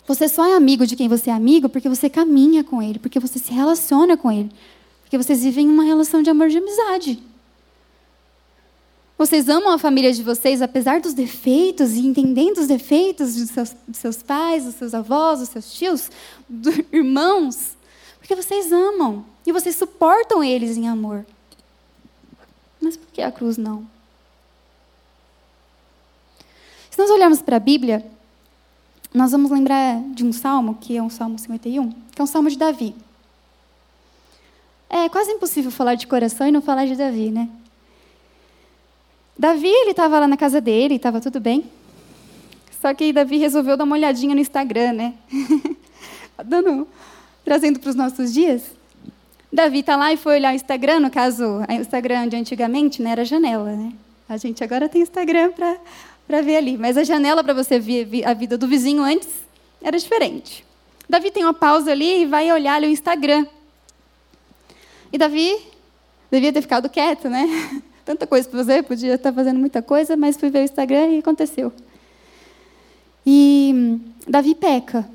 Você 0.08 0.28
só 0.28 0.44
é 0.44 0.56
amigo 0.56 0.88
de 0.88 0.96
quem 0.96 1.08
você 1.08 1.30
é 1.30 1.34
amigo 1.34 1.70
porque 1.70 1.88
você 1.88 2.10
caminha 2.10 2.64
com 2.64 2.82
Ele, 2.82 2.98
porque 2.98 3.20
você 3.20 3.38
se 3.38 3.54
relaciona 3.54 4.18
com 4.18 4.32
Ele, 4.32 4.52
porque 5.04 5.16
vocês 5.16 5.44
vivem 5.44 5.70
uma 5.70 5.84
relação 5.84 6.24
de 6.24 6.32
amor 6.32 6.50
de 6.50 6.58
amizade. 6.58 7.22
Vocês 9.24 9.48
amam 9.48 9.72
a 9.72 9.80
família 9.80 10.12
de 10.12 10.22
vocês 10.22 10.62
apesar 10.62 11.00
dos 11.00 11.14
defeitos 11.14 11.94
e 11.94 12.06
entendendo 12.06 12.58
os 12.58 12.68
defeitos 12.68 13.38
dos 13.38 13.52
seus, 13.52 13.74
dos 13.88 13.98
seus 13.98 14.22
pais, 14.22 14.66
dos 14.66 14.76
seus 14.76 14.94
avós, 14.94 15.40
dos 15.40 15.48
seus 15.48 15.74
tios, 15.74 16.12
dos 16.50 16.78
irmãos, 16.92 17.78
porque 18.20 18.36
vocês 18.36 18.70
amam 18.74 19.24
e 19.46 19.54
vocês 19.54 19.78
suportam 19.78 20.44
eles 20.44 20.76
em 20.76 20.90
amor. 20.90 21.26
Mas 22.82 22.98
por 22.98 23.08
que 23.14 23.22
a 23.22 23.32
cruz 23.32 23.56
não? 23.56 23.88
Se 26.92 27.00
nós 27.00 27.10
olharmos 27.10 27.42
para 27.42 27.56
a 27.56 27.62
Bíblia, 27.62 28.06
nós 29.14 29.32
vamos 29.32 29.50
lembrar 29.50 30.02
de 30.10 30.26
um 30.26 30.34
salmo, 30.34 30.76
que 30.82 30.98
é 30.98 31.02
um 31.02 31.10
salmo 31.10 31.40
51, 31.40 31.92
que 32.14 32.20
é 32.20 32.24
um 32.26 32.28
salmo 32.28 32.50
de 32.50 32.58
Davi. 32.58 32.94
É 34.90 35.08
quase 35.08 35.32
impossível 35.32 35.72
falar 35.72 35.96
de 35.96 36.08
coração 36.08 36.46
e 36.46 36.52
não 36.52 36.62
falar 36.62 36.86
de 36.86 36.98
Davi, 36.98 37.32
né? 37.32 37.48
Davi, 39.38 39.68
ele 39.68 39.92
estava 39.92 40.20
lá 40.20 40.28
na 40.28 40.38
casa 40.38 40.62
dele, 40.62 40.96
estava 40.96 41.20
tudo 41.20 41.40
bem. 41.40 41.66
Só 42.80 42.94
que 42.94 43.12
Davi 43.12 43.38
resolveu 43.38 43.76
dar 43.76 43.84
uma 43.84 43.96
olhadinha 43.96 44.36
no 44.36 44.42
Instagram, 44.42 44.94
né? 44.94 45.14
Dando, 46.46 46.88
trazendo 47.44 47.80
para 47.80 47.90
os 47.90 47.96
nossos 47.96 48.34
dias. 48.34 48.64
Davi 49.52 49.80
está 49.80 49.96
lá 49.96 50.12
e 50.12 50.18
foi 50.18 50.36
olhar 50.36 50.52
o 50.52 50.56
Instagram, 50.56 51.00
no 51.00 51.10
caso, 51.10 51.46
o 51.46 51.72
Instagram 51.72 52.28
de 52.28 52.36
antigamente 52.36 53.02
né, 53.02 53.12
era 53.12 53.24
janela, 53.24 53.76
né? 53.76 53.94
A 54.28 54.38
gente 54.38 54.64
agora 54.64 54.90
tem 54.90 55.02
Instagram 55.02 55.52
para 55.52 56.42
ver 56.42 56.58
ali. 56.58 56.78
Mas 56.78 56.98
a 56.98 57.04
janela 57.04 57.44
para 57.44 57.54
você 57.54 57.80
ver 57.80 58.26
a 58.26 58.34
vida 58.34 58.58
do 58.58 58.68
vizinho 58.68 59.04
antes 59.04 59.30
era 59.82 59.98
diferente. 59.98 60.66
Davi 61.08 61.30
tem 61.30 61.44
uma 61.44 61.54
pausa 61.54 61.92
ali 61.92 62.24
e 62.24 62.26
vai 62.26 62.52
olhar 62.52 62.76
ali 62.76 62.88
o 62.88 62.90
Instagram. 62.90 63.46
E 65.12 65.18
Davi 65.18 65.56
devia 66.32 66.52
ter 66.52 66.62
ficado 66.62 66.90
quieto, 66.90 67.30
né? 67.30 67.48
tanta 68.06 68.28
coisa 68.28 68.48
para 68.48 68.60
fazer, 68.60 68.84
podia 68.84 69.16
estar 69.16 69.34
fazendo 69.34 69.60
muita 69.60 69.82
coisa, 69.82 70.16
mas 70.16 70.38
fui 70.38 70.50
ver 70.50 70.60
o 70.60 70.64
Instagram 70.64 71.08
e 71.08 71.20
aconteceu. 71.20 71.72
E 73.26 73.72
hum, 73.74 74.00
Davi 74.28 74.56
peca. 74.56 75.08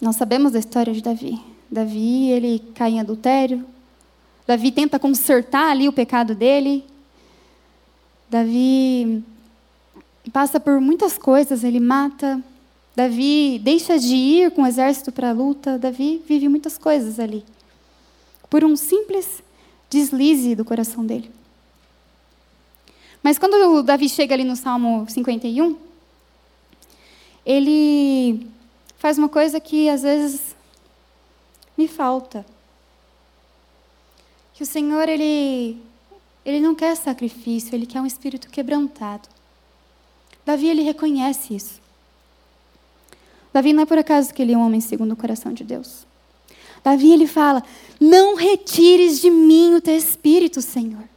Nós 0.00 0.16
sabemos 0.16 0.52
da 0.52 0.58
história 0.58 0.92
de 0.92 1.02
Davi. 1.02 1.40
Davi, 1.70 2.30
ele 2.30 2.62
cai 2.74 2.92
em 2.92 3.00
adultério. 3.00 3.64
Davi 4.46 4.70
tenta 4.70 4.98
consertar 4.98 5.70
ali 5.70 5.88
o 5.88 5.92
pecado 5.92 6.34
dele. 6.34 6.84
Davi 8.30 9.22
passa 10.32 10.60
por 10.60 10.80
muitas 10.80 11.18
coisas, 11.18 11.64
ele 11.64 11.80
mata. 11.80 12.42
Davi 12.94 13.60
deixa 13.62 13.98
de 13.98 14.14
ir 14.14 14.50
com 14.52 14.62
o 14.62 14.66
exército 14.66 15.12
para 15.12 15.30
a 15.30 15.32
luta. 15.32 15.78
Davi 15.78 16.22
vive 16.26 16.48
muitas 16.48 16.78
coisas 16.78 17.18
ali. 17.18 17.44
Por 18.48 18.64
um 18.64 18.76
simples 18.76 19.42
deslize 19.90 20.54
do 20.54 20.64
coração 20.64 21.04
dele. 21.04 21.30
Mas 23.26 23.38
quando 23.38 23.54
o 23.54 23.82
Davi 23.82 24.08
chega 24.08 24.36
ali 24.36 24.44
no 24.44 24.54
Salmo 24.54 25.04
51, 25.08 25.76
ele 27.44 28.46
faz 28.98 29.18
uma 29.18 29.28
coisa 29.28 29.58
que 29.58 29.88
às 29.88 30.02
vezes 30.02 30.54
me 31.76 31.88
falta. 31.88 32.46
Que 34.54 34.62
o 34.62 34.66
Senhor, 34.66 35.08
ele, 35.08 35.76
ele 36.44 36.60
não 36.60 36.72
quer 36.72 36.94
sacrifício, 36.94 37.74
ele 37.74 37.84
quer 37.84 38.00
um 38.00 38.06
espírito 38.06 38.48
quebrantado. 38.48 39.28
Davi, 40.44 40.68
ele 40.68 40.82
reconhece 40.82 41.52
isso. 41.52 41.80
Davi 43.52 43.72
não 43.72 43.82
é 43.82 43.86
por 43.86 43.98
acaso 43.98 44.32
que 44.32 44.40
ele 44.40 44.52
é 44.52 44.56
um 44.56 44.64
homem 44.64 44.80
segundo 44.80 45.10
o 45.10 45.16
coração 45.16 45.52
de 45.52 45.64
Deus. 45.64 46.06
Davi, 46.84 47.12
ele 47.12 47.26
fala: 47.26 47.60
Não 47.98 48.36
retires 48.36 49.20
de 49.20 49.30
mim 49.30 49.74
o 49.74 49.80
teu 49.80 49.96
espírito, 49.96 50.62
Senhor. 50.62 51.15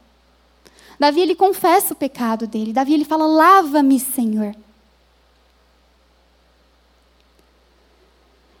Davi 1.00 1.20
ele 1.20 1.34
confessa 1.34 1.94
o 1.94 1.96
pecado 1.96 2.46
dele. 2.46 2.74
Davi 2.74 2.92
ele 2.92 3.06
fala: 3.06 3.26
"Lava-me, 3.26 3.98
Senhor". 3.98 4.54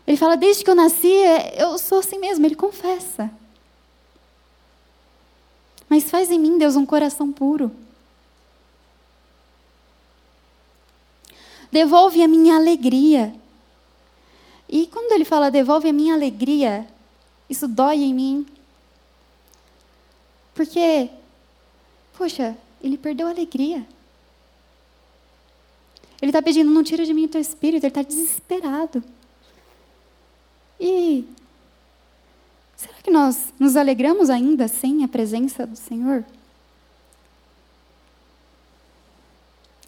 Ele 0.06 0.16
fala: 0.16 0.36
Desde 0.36 0.64
que 0.64 0.70
eu 0.70 0.74
nasci, 0.74 1.12
é, 1.12 1.62
eu 1.62 1.78
sou 1.78 1.98
assim 1.98 2.18
mesmo. 2.18 2.44
Ele 2.44 2.56
confessa. 2.56 3.30
Mas 5.88 6.10
faz 6.10 6.30
em 6.30 6.38
mim, 6.38 6.56
Deus, 6.56 6.76
um 6.76 6.86
coração 6.86 7.30
puro. 7.30 7.70
Devolve 11.70 12.22
a 12.22 12.26
minha 12.26 12.56
alegria. 12.56 13.34
E 14.68 14.86
quando 14.86 15.12
ele 15.12 15.24
fala 15.24 15.50
devolve 15.50 15.88
a 15.88 15.92
minha 15.92 16.14
alegria, 16.14 16.86
isso 17.48 17.68
dói 17.68 17.96
em 18.02 18.14
mim. 18.14 18.46
Porque, 20.54 21.10
poxa, 22.20 22.54
ele 22.82 22.98
perdeu 22.98 23.26
a 23.26 23.30
alegria. 23.30 23.86
Ele 26.20 26.28
está 26.28 26.42
pedindo, 26.42 26.70
não 26.70 26.84
tira 26.84 27.06
de 27.06 27.14
mim 27.14 27.24
o 27.24 27.28
teu 27.28 27.40
espírito, 27.40 27.82
ele 27.84 27.88
está 27.88 28.02
desesperado. 28.02 29.02
E 30.78 31.24
será 32.76 32.92
que 33.02 33.10
nós 33.10 33.54
nos 33.58 33.74
alegramos 33.74 34.28
ainda 34.28 34.68
sem 34.68 35.02
a 35.02 35.08
presença 35.08 35.66
do 35.66 35.76
Senhor? 35.76 36.22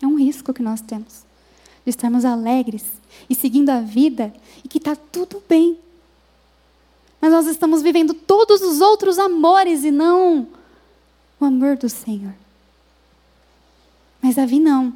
É 0.01 0.07
um 0.07 0.19
risco 0.19 0.55
que 0.55 0.63
nós 0.63 0.81
temos 0.81 1.27
de 1.85 1.91
estarmos 1.91 2.25
alegres 2.25 2.85
e 3.29 3.35
seguindo 3.35 3.69
a 3.69 3.81
vida 3.81 4.33
e 4.65 4.69
que 4.69 4.79
está 4.79 4.97
tudo 4.97 5.43
bem. 5.47 5.79
Mas 7.21 7.31
nós 7.31 7.47
estamos 7.47 7.83
vivendo 7.83 8.15
todos 8.15 8.63
os 8.63 8.81
outros 8.81 9.19
amores 9.19 9.85
e 9.85 9.91
não 9.91 10.49
o 11.45 11.49
amor 11.49 11.77
do 11.77 11.89
Senhor. 11.89 12.35
Mas 14.21 14.37
Davi 14.37 14.61
não. 14.61 14.95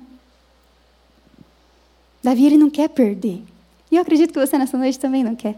Davi 2.23 2.47
ele 2.47 2.59
não 2.59 2.71
quer 2.71 2.89
perder. 2.89 3.43
E 3.91 3.97
eu 3.97 4.03
acredito 4.03 4.33
que 4.33 4.39
você 4.39 4.59
nessa 4.59 4.77
noite 4.77 4.99
também 4.99 5.23
não 5.23 5.35
quer. 5.35 5.57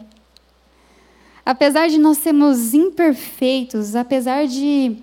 Apesar 1.44 1.88
de 1.88 1.98
nós 1.98 2.18
sermos 2.18 2.74
imperfeitos, 2.74 3.96
apesar 3.96 4.46
de 4.46 4.96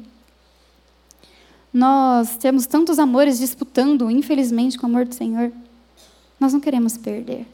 nós 1.74 2.38
termos 2.38 2.66
tantos 2.66 3.00
amores 3.00 3.40
disputando, 3.40 4.10
infelizmente, 4.10 4.78
com 4.78 4.86
o 4.86 4.90
amor 4.90 5.06
do 5.06 5.16
Senhor, 5.16 5.52
nós 6.40 6.54
não 6.54 6.60
queremos 6.60 6.98
perder. 6.98 7.46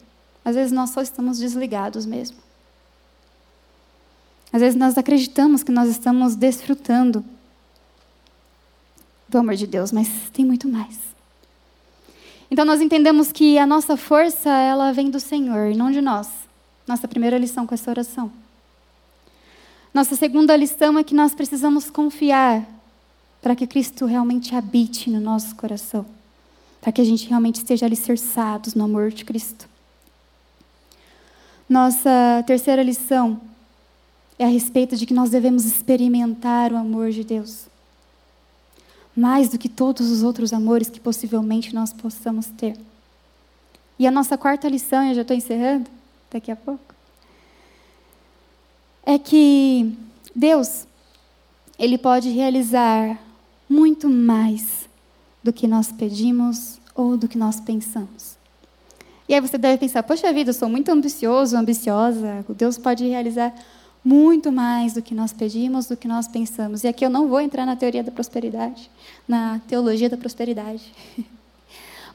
Às 0.44 0.54
vezes 0.54 0.72
nós 0.72 0.90
só 0.90 1.00
estamos 1.00 1.38
desligados 1.38 2.04
mesmo. 2.04 2.36
Às 4.52 4.60
vezes 4.60 4.78
nós 4.78 4.98
acreditamos 4.98 5.62
que 5.62 5.72
nós 5.72 5.88
estamos 5.88 6.36
desfrutando 6.36 7.24
do 9.32 9.38
amor 9.38 9.56
de 9.56 9.66
Deus, 9.66 9.90
mas 9.90 10.08
tem 10.32 10.44
muito 10.44 10.68
mais. 10.68 10.96
Então 12.48 12.64
nós 12.64 12.80
entendemos 12.80 13.32
que 13.32 13.58
a 13.58 13.66
nossa 13.66 13.96
força, 13.96 14.48
ela 14.48 14.92
vem 14.92 15.10
do 15.10 15.18
Senhor 15.18 15.72
e 15.72 15.76
não 15.76 15.90
de 15.90 16.00
nós. 16.00 16.28
Nossa 16.86 17.08
primeira 17.08 17.36
lição 17.36 17.66
com 17.66 17.74
essa 17.74 17.90
oração. 17.90 18.30
Nossa 19.92 20.14
segunda 20.14 20.56
lição 20.56 20.96
é 20.96 21.02
que 21.02 21.14
nós 21.14 21.34
precisamos 21.34 21.90
confiar 21.90 22.64
para 23.40 23.56
que 23.56 23.66
Cristo 23.66 24.06
realmente 24.06 24.54
habite 24.54 25.10
no 25.10 25.18
nosso 25.18 25.56
coração 25.56 26.06
para 26.82 26.90
que 26.90 27.00
a 27.00 27.04
gente 27.04 27.28
realmente 27.28 27.56
esteja 27.58 27.86
alicerçados 27.86 28.74
no 28.74 28.84
amor 28.84 29.12
de 29.12 29.24
Cristo. 29.24 29.68
Nossa 31.68 32.42
terceira 32.44 32.82
lição 32.82 33.40
é 34.36 34.44
a 34.44 34.48
respeito 34.48 34.96
de 34.96 35.06
que 35.06 35.14
nós 35.14 35.30
devemos 35.30 35.64
experimentar 35.64 36.72
o 36.72 36.76
amor 36.76 37.10
de 37.12 37.22
Deus. 37.22 37.66
Mais 39.14 39.48
do 39.48 39.58
que 39.58 39.68
todos 39.68 40.10
os 40.10 40.22
outros 40.22 40.52
amores 40.52 40.88
que 40.88 41.00
possivelmente 41.00 41.74
nós 41.74 41.92
possamos 41.92 42.46
ter. 42.46 42.76
E 43.98 44.06
a 44.06 44.10
nossa 44.10 44.38
quarta 44.38 44.68
lição, 44.68 45.04
eu 45.04 45.14
já 45.14 45.22
estou 45.22 45.36
encerrando 45.36 45.88
daqui 46.30 46.50
a 46.50 46.56
pouco, 46.56 46.94
é 49.04 49.18
que 49.18 49.96
Deus, 50.34 50.86
Ele 51.78 51.98
pode 51.98 52.30
realizar 52.30 53.18
muito 53.68 54.08
mais 54.08 54.88
do 55.42 55.52
que 55.52 55.66
nós 55.66 55.92
pedimos 55.92 56.78
ou 56.94 57.16
do 57.16 57.28
que 57.28 57.36
nós 57.36 57.60
pensamos. 57.60 58.36
E 59.28 59.34
aí 59.34 59.40
você 59.40 59.58
deve 59.58 59.78
pensar: 59.78 60.02
poxa 60.02 60.32
vida, 60.32 60.50
eu 60.50 60.54
sou 60.54 60.68
muito 60.68 60.90
ambicioso, 60.90 61.56
ambiciosa. 61.56 62.44
Deus 62.50 62.78
pode 62.78 63.06
realizar 63.06 63.54
muito 64.04 64.50
mais 64.50 64.94
do 64.94 65.02
que 65.02 65.14
nós 65.14 65.32
pedimos, 65.32 65.86
do 65.86 65.96
que 65.96 66.08
nós 66.08 66.26
pensamos. 66.26 66.82
E 66.82 66.88
aqui 66.88 67.04
eu 67.04 67.10
não 67.10 67.28
vou 67.28 67.40
entrar 67.40 67.64
na 67.64 67.76
teoria 67.76 68.02
da 68.02 68.10
prosperidade, 68.10 68.90
na 69.28 69.60
teologia 69.68 70.08
da 70.08 70.16
prosperidade. 70.16 70.92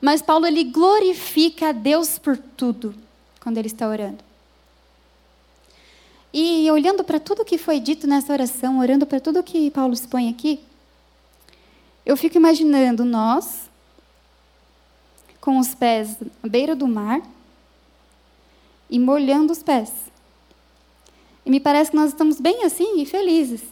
Mas 0.02 0.22
Paulo 0.22 0.46
ele 0.46 0.66
glorifica 0.66 1.70
a 1.70 1.72
Deus 1.72 2.20
por 2.20 2.38
tudo 2.38 2.94
quando 3.40 3.58
ele 3.58 3.68
está 3.68 3.88
orando. 3.88 4.28
E 6.34 6.70
olhando 6.70 7.04
para 7.04 7.20
tudo 7.20 7.46
que 7.46 7.58
foi 7.58 7.80
dito 7.80 8.06
nessa 8.06 8.34
oração, 8.34 8.80
orando 8.80 9.06
para 9.06 9.20
tudo 9.20 9.42
que 9.42 9.72
Paulo 9.72 9.94
expõe 9.94 10.30
aqui, 10.30 10.60
eu 12.06 12.16
fico 12.16 12.38
imaginando 12.38 13.04
nós, 13.04 13.70
com 15.42 15.58
os 15.58 15.74
pés 15.74 16.18
à 16.44 16.48
beira 16.48 16.76
do 16.76 16.88
mar, 16.88 17.22
e 18.90 19.00
molhando 19.00 19.52
os 19.52 19.64
pés. 19.64 19.92
E 21.48 21.50
me 21.50 21.60
parece 21.60 21.92
que 21.92 21.96
nós 21.96 22.10
estamos 22.10 22.40
bem 22.42 22.64
assim 22.66 23.02
e 23.02 23.06
felizes, 23.06 23.64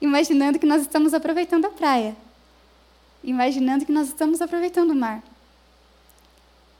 imaginando 0.00 0.58
que 0.58 0.64
nós 0.64 0.82
estamos 0.82 1.12
aproveitando 1.12 1.64
a 1.64 1.70
praia, 1.70 2.16
imaginando 3.24 3.84
que 3.84 3.92
nós 3.92 4.06
estamos 4.06 4.40
aproveitando 4.40 4.92
o 4.92 4.94
mar. 4.94 5.22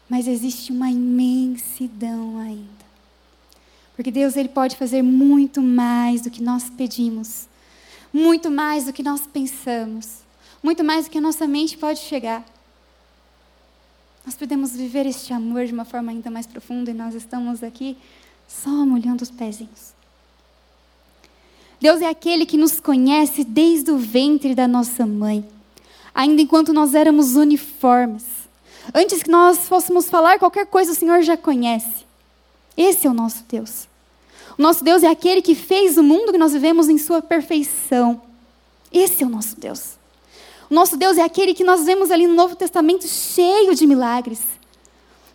Mas 0.08 0.26
existe 0.26 0.70
uma 0.70 0.90
imensidão 0.90 2.38
ainda. 2.38 2.88
Porque 3.94 4.10
Deus 4.10 4.36
ele 4.36 4.48
pode 4.48 4.76
fazer 4.76 5.02
muito 5.02 5.60
mais 5.60 6.22
do 6.22 6.30
que 6.30 6.42
nós 6.42 6.70
pedimos, 6.70 7.48
muito 8.12 8.50
mais 8.50 8.84
do 8.84 8.92
que 8.92 9.02
nós 9.02 9.26
pensamos 9.26 10.28
muito 10.62 10.82
mais 10.82 11.06
do 11.06 11.10
que 11.10 11.18
a 11.18 11.20
nossa 11.20 11.46
mente 11.46 11.76
pode 11.76 12.00
chegar. 12.00 12.44
Nós 14.24 14.34
podemos 14.34 14.72
viver 14.72 15.06
este 15.06 15.32
amor 15.32 15.66
de 15.66 15.72
uma 15.72 15.84
forma 15.84 16.10
ainda 16.10 16.30
mais 16.30 16.46
profunda 16.46 16.90
e 16.90 16.94
nós 16.94 17.14
estamos 17.14 17.62
aqui 17.62 17.96
só 18.46 18.70
molhando 18.70 19.22
os 19.22 19.30
pezinhos. 19.30 19.97
Deus 21.80 22.00
é 22.02 22.08
aquele 22.08 22.44
que 22.44 22.56
nos 22.56 22.80
conhece 22.80 23.44
desde 23.44 23.90
o 23.90 23.98
ventre 23.98 24.54
da 24.54 24.66
nossa 24.66 25.06
mãe, 25.06 25.48
ainda 26.14 26.42
enquanto 26.42 26.72
nós 26.72 26.94
éramos 26.94 27.36
uniformes. 27.36 28.24
Antes 28.92 29.22
que 29.22 29.30
nós 29.30 29.68
fôssemos 29.68 30.10
falar 30.10 30.38
qualquer 30.38 30.66
coisa, 30.66 30.92
o 30.92 30.94
Senhor 30.94 31.22
já 31.22 31.36
conhece. 31.36 32.06
Esse 32.76 33.06
é 33.06 33.10
o 33.10 33.14
nosso 33.14 33.44
Deus. 33.48 33.86
O 34.58 34.62
nosso 34.62 34.82
Deus 34.82 35.02
é 35.02 35.08
aquele 35.08 35.40
que 35.40 35.54
fez 35.54 35.96
o 35.96 36.02
mundo 36.02 36.32
que 36.32 36.38
nós 36.38 36.52
vivemos 36.52 36.88
em 36.88 36.98
sua 36.98 37.22
perfeição. 37.22 38.20
Esse 38.92 39.22
é 39.22 39.26
o 39.26 39.30
nosso 39.30 39.58
Deus. 39.58 39.98
O 40.68 40.74
nosso 40.74 40.96
Deus 40.96 41.16
é 41.16 41.22
aquele 41.22 41.54
que 41.54 41.64
nós 41.64 41.84
vemos 41.84 42.10
ali 42.10 42.26
no 42.26 42.34
Novo 42.34 42.56
Testamento 42.56 43.06
cheio 43.06 43.74
de 43.74 43.86
milagres. 43.86 44.40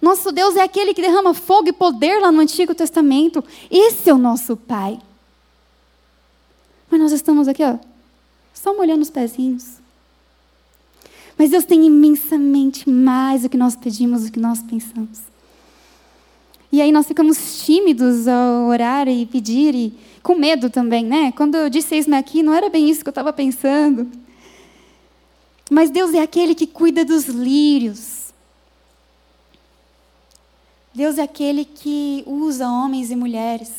Nosso 0.02 0.32
Deus 0.32 0.58
é 0.58 0.62
aquele 0.62 0.94
que 0.94 1.02
derrama 1.02 1.34
fogo 1.34 1.70
e 1.70 1.74
poder 1.74 2.20
lá 2.20 2.32
no 2.32 2.42
Antigo 2.42 2.76
Testamento. 2.76 3.42
Esse 3.72 4.10
é 4.10 4.14
o 4.14 4.18
nosso 4.18 4.58
Pai. 4.58 5.00
Mas 6.94 7.02
nós 7.02 7.12
estamos 7.12 7.48
aqui, 7.48 7.64
ó, 7.64 7.80
só 8.54 8.78
molhando 8.78 9.02
os 9.02 9.10
pezinhos. 9.10 9.78
Mas 11.36 11.50
Deus 11.50 11.66
tem 11.66 11.88
imensamente 11.88 12.88
mais 12.88 13.42
do 13.42 13.50
que 13.50 13.58
nós 13.58 13.76
pedimos, 13.76 14.26
do 14.26 14.32
que 14.32 14.40
nós 14.40 14.62
pensamos. 14.62 15.22
E 16.72 16.80
aí 16.84 16.92
nós 16.92 17.08
ficamos 17.08 17.66
tímidos 17.66 18.28
ao 18.28 18.68
orar 18.68 19.08
e 19.08 19.26
pedir, 19.26 19.74
e 19.74 19.98
com 20.22 20.36
medo 20.36 20.70
também, 20.70 21.04
né? 21.04 21.32
Quando 21.32 21.56
eu 21.56 21.68
disse 21.68 21.98
isso 21.98 22.14
aqui, 22.14 22.44
não 22.44 22.54
era 22.54 22.70
bem 22.70 22.88
isso 22.88 23.02
que 23.02 23.08
eu 23.08 23.12
estava 23.12 23.34
pensando. 23.34 24.08
Mas 25.72 25.90
Deus 25.90 26.14
é 26.14 26.22
aquele 26.22 26.54
que 26.54 26.68
cuida 26.68 27.04
dos 27.04 27.26
lírios. 27.26 28.32
Deus 30.94 31.18
é 31.18 31.24
aquele 31.24 31.66
que 31.66 32.24
usa 32.28 32.70
homens 32.70 33.10
e 33.10 33.16
mulheres. 33.16 33.72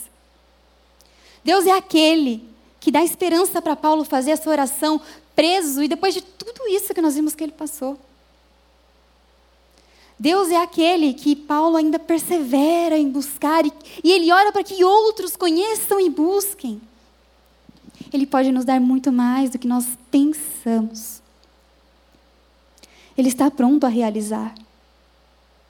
Deus 1.45 1.65
é 1.65 1.71
aquele 1.71 2.53
que 2.85 2.93
dá 2.93 3.03
esperança 3.03 3.63
para 3.63 3.75
Paulo 3.75 4.05
fazer 4.05 4.33
essa 4.33 4.51
oração 4.51 5.01
preso 5.35 5.83
e 5.83 5.89
depois 5.89 6.13
de 6.13 6.21
tudo 6.21 6.69
isso 6.69 6.93
que 6.93 7.01
nós 7.01 7.15
vimos 7.15 7.35
que 7.35 7.43
ele 7.43 7.51
passou. 7.51 7.99
Deus 10.19 10.51
é 10.51 10.59
aquele 10.63 11.15
que 11.15 11.35
Paulo 11.35 11.79
ainda 11.79 11.99
persevera 11.99 12.99
em 12.99 13.09
buscar 13.09 13.65
e, 13.65 13.73
e 14.05 14.13
ele 14.13 14.31
ora 14.31 14.53
para 14.53 14.63
que 14.63 14.85
outros 14.85 15.35
conheçam 15.35 15.99
e 15.99 16.11
busquem. 16.11 16.79
Ele 18.13 18.27
pode 18.27 18.53
nos 18.53 18.67
dar 18.67 18.79
muito 18.79 19.11
mais 19.11 19.49
do 19.49 19.59
que 19.59 19.67
nós 19.67 19.87
pensamos. 20.11 21.23
Ele 23.17 23.29
está 23.29 23.51
pronto 23.51 23.85
a 23.87 23.89
realizar. 23.89 24.55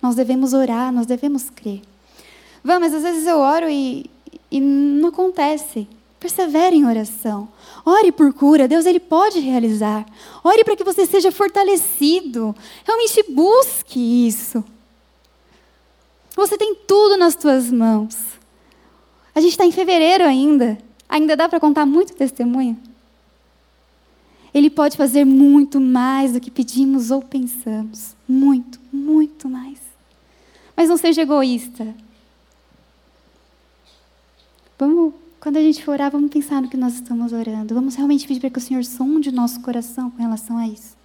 Nós 0.03 0.17
devemos 0.17 0.53
orar, 0.53 0.93
nós 0.93 1.07
devemos 1.07 1.49
crer. 1.49 1.81
Vamos, 2.65 2.93
às 2.93 3.05
vezes 3.05 3.25
eu 3.25 3.39
oro 3.39 3.71
e, 3.71 4.11
e 4.51 4.61
não 4.61 5.11
acontece. 5.11 5.87
Persevere 6.25 6.75
em 6.75 6.87
oração. 6.87 7.47
Ore 7.85 8.11
por 8.11 8.33
cura. 8.33 8.67
Deus 8.67 8.87
ele 8.87 8.99
pode 8.99 9.41
realizar. 9.41 10.07
Ore 10.43 10.65
para 10.65 10.75
que 10.75 10.83
você 10.83 11.05
seja 11.05 11.31
fortalecido. 11.31 12.57
Realmente 12.83 13.23
busque 13.31 14.27
isso. 14.27 14.65
Você 16.35 16.57
tem 16.57 16.75
tudo 16.75 17.19
nas 17.19 17.35
tuas 17.35 17.71
mãos. 17.71 18.17
A 19.35 19.41
gente 19.43 19.51
está 19.51 19.67
em 19.67 19.71
fevereiro 19.71 20.25
ainda. 20.25 20.79
Ainda 21.11 21.37
dá 21.37 21.47
para 21.47 21.61
contar 21.61 21.85
muito 21.85 22.15
testemunho? 22.15 22.81
Ele 24.55 24.71
pode 24.71 24.97
fazer 24.97 25.27
muito 25.27 25.79
mais 25.79 26.33
do 26.33 26.41
que 26.41 26.51
pedimos 26.51 27.11
ou 27.11 27.21
pensamos. 27.21 28.17
Muito, 28.27 28.81
muito 28.91 29.47
mais. 29.47 29.79
Mas 30.75 30.89
não 30.89 30.97
seja 30.97 31.21
egoísta. 31.21 31.95
Vamos, 34.79 35.13
quando 35.45 35.59
a 35.59 35.61
gente 35.61 35.85
for 35.85 35.93
orar, 35.93 36.11
vamos 36.11 36.31
pensar 36.31 36.63
no 36.63 36.71
que 36.71 36.77
nós 36.77 36.95
estamos 36.95 37.35
orando. 37.35 37.75
Vamos 37.75 37.97
realmente 37.97 38.27
pedir 38.27 38.41
para 38.41 38.49
que 38.49 38.59
o 38.59 38.63
Senhor 38.63 38.83
sonde 38.83 39.29
o 39.29 39.33
nosso 39.33 39.61
coração 39.61 40.11
com 40.11 40.17
relação 40.17 40.57
a 40.57 40.67
isso. 40.67 40.97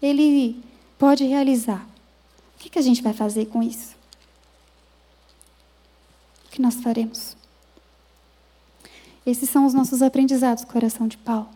Ele 0.00 0.58
pode 0.98 1.22
realizar. 1.22 1.86
O 2.56 2.58
que, 2.58 2.70
que 2.70 2.78
a 2.78 2.82
gente 2.82 3.02
vai 3.02 3.12
fazer 3.12 3.44
com 3.48 3.62
isso? 3.62 3.94
O 6.46 6.52
que 6.52 6.62
nós 6.62 6.76
faremos? 6.76 7.36
Esses 9.26 9.50
são 9.50 9.66
os 9.66 9.74
nossos 9.74 10.00
aprendizados, 10.00 10.64
coração 10.64 11.06
de 11.06 11.18
Paulo. 11.18 11.50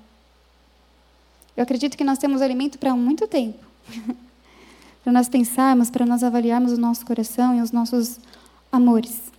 Eu 1.56 1.62
acredito 1.62 1.96
que 1.96 2.04
nós 2.04 2.18
temos 2.18 2.42
alimento 2.42 2.78
para 2.78 2.94
muito 2.94 3.26
tempo. 3.26 3.64
para 5.02 5.10
nós 5.10 5.26
pensarmos, 5.26 5.88
para 5.88 6.04
nós 6.04 6.22
avaliarmos 6.22 6.72
o 6.72 6.76
nosso 6.76 7.06
coração 7.06 7.56
e 7.56 7.62
os 7.62 7.72
nossos 7.72 8.20
amores. 8.70 9.34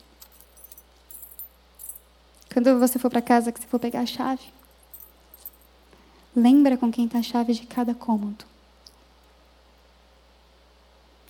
Quando 2.58 2.80
você 2.80 2.98
for 2.98 3.12
para 3.12 3.22
casa, 3.22 3.52
que 3.52 3.60
você 3.60 3.68
for 3.68 3.78
pegar 3.78 4.00
a 4.00 4.06
chave, 4.08 4.42
lembra 6.36 6.76
com 6.76 6.92
quem 6.92 7.06
está 7.06 7.20
a 7.20 7.22
chave 7.22 7.54
de 7.54 7.68
cada 7.68 7.94
cômodo. 7.94 8.46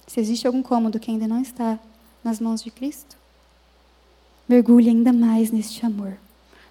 Se 0.08 0.22
existe 0.22 0.48
algum 0.48 0.64
cômodo 0.64 1.02
que 1.02 1.12
ainda 1.12 1.28
não 1.28 1.42
está 1.42 1.78
nas 2.24 2.40
mãos 2.40 2.64
de 2.64 2.72
Cristo, 2.72 3.18
mergulhe 4.48 4.88
ainda 4.88 5.12
mais 5.12 5.52
neste 5.52 5.86
amor, 5.86 6.18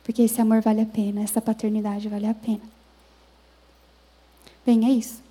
porque 0.02 0.22
esse 0.22 0.40
amor 0.40 0.62
vale 0.62 0.80
a 0.80 0.86
pena, 0.86 1.20
essa 1.20 1.42
paternidade 1.42 2.08
vale 2.08 2.26
a 2.26 2.32
pena. 2.32 2.64
Bem, 4.64 4.86
é 4.86 4.90
isso. 4.90 5.22